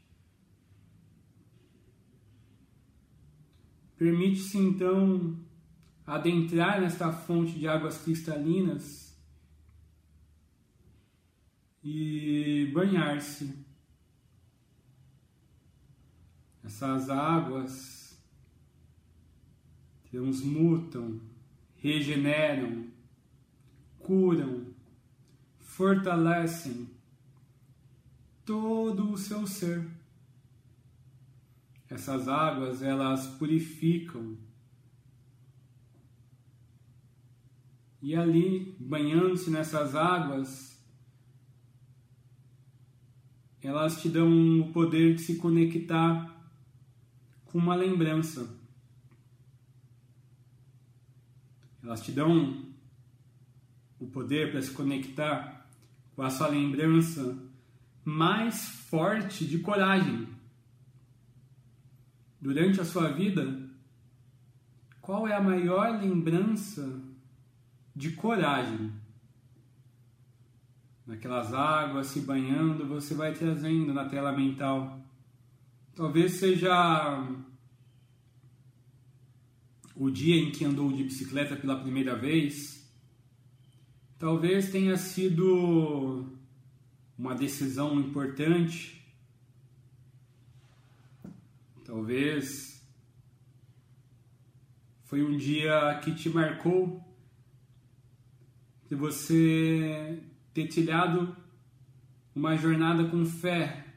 [4.04, 5.34] Permite-se então
[6.06, 9.18] adentrar nesta fonte de águas cristalinas
[11.82, 13.64] e banhar-se.
[16.62, 18.22] Essas águas
[20.10, 21.18] transmutam,
[21.76, 22.86] regeneram,
[24.00, 24.66] curam,
[25.60, 26.90] fortalecem
[28.44, 29.93] todo o seu ser.
[31.94, 34.36] Essas águas, elas purificam.
[38.02, 40.76] E ali, banhando-se nessas águas,
[43.62, 46.52] elas te dão o poder de se conectar
[47.44, 48.60] com uma lembrança.
[51.80, 52.74] Elas te dão
[54.00, 55.70] o poder para se conectar
[56.16, 57.40] com a sua lembrança
[58.04, 60.33] mais forte de coragem.
[62.44, 63.42] Durante a sua vida,
[65.00, 67.00] qual é a maior lembrança
[67.96, 68.92] de coragem?
[71.06, 75.04] Naquelas águas se banhando, você vai trazendo na tela mental
[75.94, 77.24] Talvez seja
[79.94, 82.92] o dia em que andou de bicicleta pela primeira vez.
[84.18, 86.36] Talvez tenha sido
[87.16, 88.93] uma decisão importante.
[91.94, 92.84] Talvez
[95.04, 97.00] foi um dia que te marcou
[98.88, 100.20] de você
[100.52, 101.36] ter trilhado
[102.34, 103.94] uma jornada com fé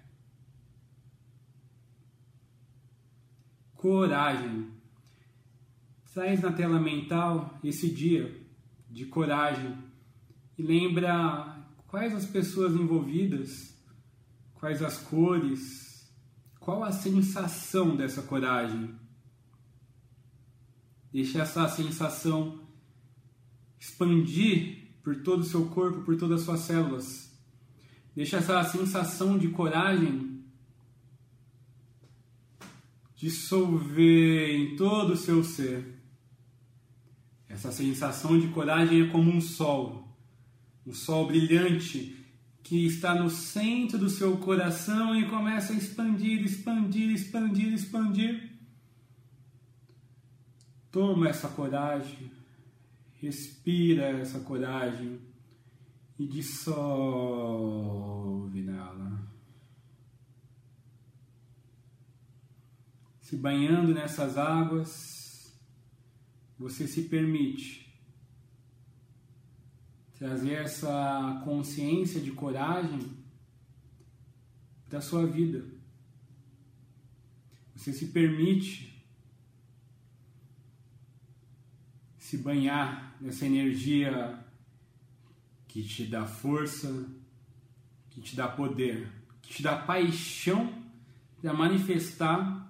[3.74, 4.72] coragem.
[6.14, 8.48] Traz na tela mental esse dia
[8.88, 9.76] de coragem
[10.56, 13.76] e lembra quais as pessoas envolvidas,
[14.54, 15.87] quais as cores,
[16.68, 18.94] qual a sensação dessa coragem.
[21.14, 22.60] Deixa essa sensação
[23.80, 27.40] expandir por todo o seu corpo, por todas as suas células.
[28.14, 30.44] Deixa essa sensação de coragem
[33.16, 36.04] dissolver em todo o seu ser.
[37.48, 40.20] Essa sensação de coragem é como um sol,
[40.86, 42.17] um sol brilhante
[42.68, 48.52] que está no centro do seu coração e começa a expandir, expandir, expandir, expandir.
[50.92, 52.30] Toma essa coragem,
[53.22, 55.18] respira essa coragem
[56.20, 56.76] e dissolve
[58.62, 59.08] nela.
[63.22, 65.54] se banhando nessas águas,
[66.58, 67.87] você se permite
[70.18, 73.00] trazer essa consciência de coragem
[74.90, 75.64] da sua vida.
[77.76, 79.06] Você se permite
[82.18, 84.44] se banhar nessa energia
[85.68, 87.08] que te dá força,
[88.10, 89.12] que te dá poder,
[89.42, 90.84] que te dá paixão
[91.40, 92.68] para manifestar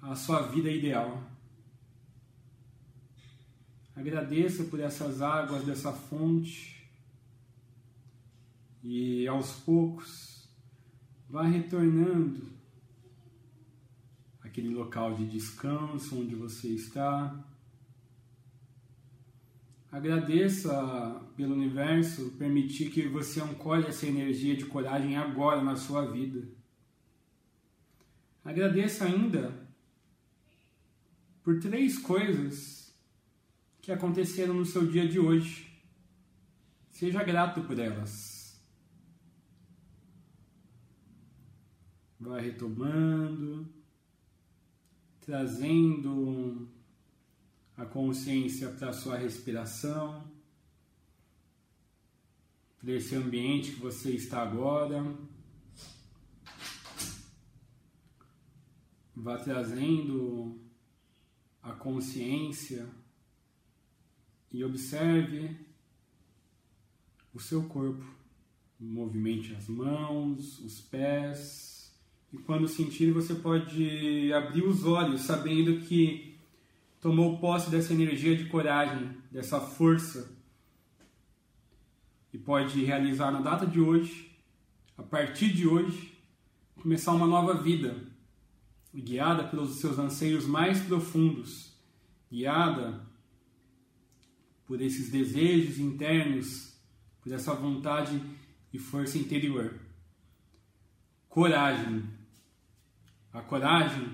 [0.00, 1.27] a sua vida ideal.
[3.98, 6.88] Agradeça por essas águas dessa fonte
[8.84, 10.48] e aos poucos
[11.28, 12.46] vá retornando
[14.40, 17.44] aquele local de descanso onde você está.
[19.90, 26.46] Agradeça pelo universo permitir que você ancole essa energia de coragem agora na sua vida.
[28.44, 29.68] Agradeça ainda
[31.42, 32.77] por três coisas
[33.88, 35.66] que aconteceram no seu dia de hoje.
[36.90, 38.62] Seja grato por elas.
[42.20, 43.66] Vai retomando,
[45.22, 46.68] trazendo
[47.78, 50.30] a consciência para a sua respiração,
[52.78, 55.16] para esse ambiente que você está agora.
[59.16, 60.60] Vá trazendo
[61.62, 62.97] a consciência
[64.52, 65.56] e observe
[67.34, 68.04] o seu corpo.
[68.80, 71.92] Movimente as mãos, os pés.
[72.32, 76.36] E quando sentir, você pode abrir os olhos, sabendo que
[77.00, 80.30] tomou posse dessa energia de coragem, dessa força.
[82.32, 84.30] E pode realizar na data de hoje,
[84.96, 86.18] a partir de hoje,
[86.76, 87.96] começar uma nova vida,
[88.94, 91.72] guiada pelos seus anseios mais profundos,
[92.30, 93.07] guiada
[94.68, 96.78] por esses desejos internos,
[97.22, 98.20] por essa vontade
[98.70, 99.80] e força interior.
[101.26, 102.04] Coragem.
[103.32, 104.08] A coragem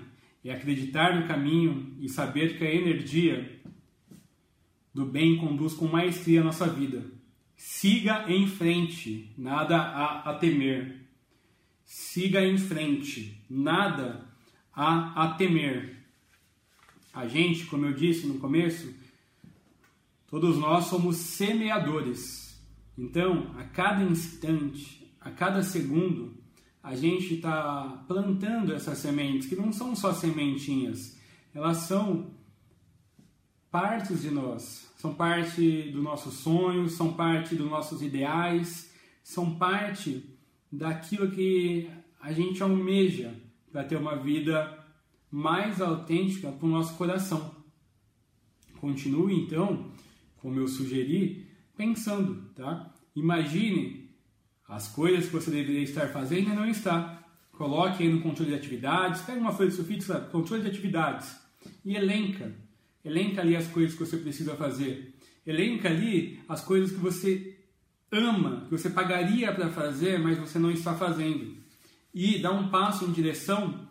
[0.45, 3.61] é acreditar no caminho e saber que a energia
[4.93, 7.05] do bem conduz com maestria a nossa vida.
[7.57, 11.01] Siga em frente, nada a, a temer.
[11.83, 14.25] Siga em frente, nada
[14.73, 15.97] a, a temer.
[17.13, 19.04] A gente, como eu disse no começo,
[20.35, 22.61] todos nós somos semeadores.
[22.97, 26.35] Então, a cada instante, a cada segundo,
[26.83, 31.17] a gente está plantando essas sementes, que não são só sementinhas,
[31.53, 32.31] elas são
[33.71, 40.37] partes de nós, são parte dos nossos sonhos, são parte dos nossos ideais, são parte
[40.69, 43.33] daquilo que a gente almeja
[43.71, 44.85] para ter uma vida
[45.31, 47.55] mais autêntica para o nosso coração.
[48.81, 49.94] Continue então,
[50.45, 52.93] como eu sugeri, pensando, tá?
[53.15, 54.11] Imagine
[54.69, 57.23] as coisas que você deveria estar fazendo e não está.
[57.53, 61.35] Coloque aí no controle de atividades, pega uma folha de sulfite, controle de atividades
[61.83, 62.53] e elenca.
[63.03, 65.15] Elenca ali as coisas que você precisa fazer.
[65.47, 67.57] Elenca ali as coisas que você
[68.11, 71.57] ama, que você pagaria para fazer, mas você não está fazendo.
[72.13, 73.87] E dá um passo em direção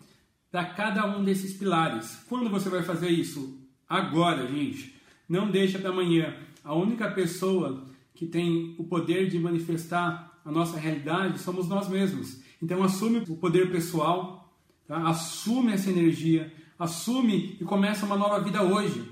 [0.53, 2.25] para cada um desses pilares.
[2.29, 3.61] Quando você vai fazer isso?
[3.89, 4.94] Agora, gente.
[5.29, 6.37] Não deixa para amanhã.
[6.63, 12.41] A única pessoa que tem o poder de manifestar a nossa realidade somos nós mesmos.
[12.63, 14.53] Então assume o poder pessoal,
[14.87, 15.09] tá?
[15.09, 19.11] assume essa energia, assume e começa uma nova vida hoje.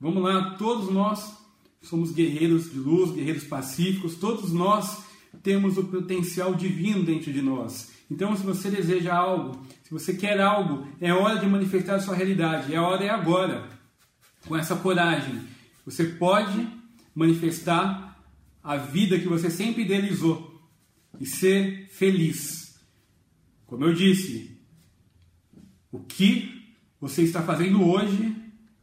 [0.00, 1.36] Vamos lá, todos nós
[1.82, 5.04] somos guerreiros de luz, guerreiros pacíficos, todos nós
[5.42, 7.92] temos o potencial divino dentro de nós.
[8.10, 12.14] Então, se você deseja algo, se você quer algo, é hora de manifestar a sua
[12.14, 13.68] realidade, é hora é agora.
[14.46, 15.40] Com essa coragem,
[15.86, 16.68] você pode
[17.14, 18.22] manifestar
[18.62, 20.62] a vida que você sempre idealizou
[21.18, 22.78] e ser feliz.
[23.66, 24.60] Como eu disse,
[25.90, 26.62] o que
[27.00, 28.36] você está fazendo hoje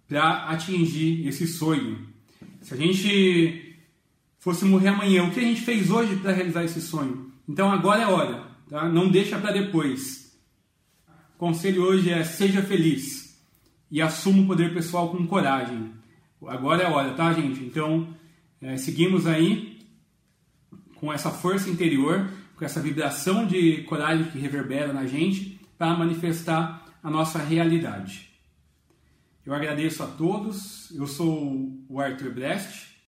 [0.07, 2.09] para atingir esse sonho?
[2.62, 3.78] Se a gente
[4.39, 7.32] fosse morrer amanhã, o que a gente fez hoje para realizar esse sonho?
[7.47, 8.89] Então agora é hora, tá?
[8.89, 10.36] Não deixa para depois.
[11.36, 13.21] O conselho hoje é seja feliz
[13.92, 15.92] e assuma o poder pessoal com coragem.
[16.48, 17.64] Agora é hora, tá, gente?
[17.64, 18.08] Então
[18.62, 19.80] é, seguimos aí
[20.96, 26.86] com essa força interior, com essa vibração de coragem que reverbera na gente para manifestar
[27.04, 28.30] a nossa realidade.
[29.46, 30.92] Eu agradeço a todos.
[30.92, 32.91] Eu sou o Arthur Brest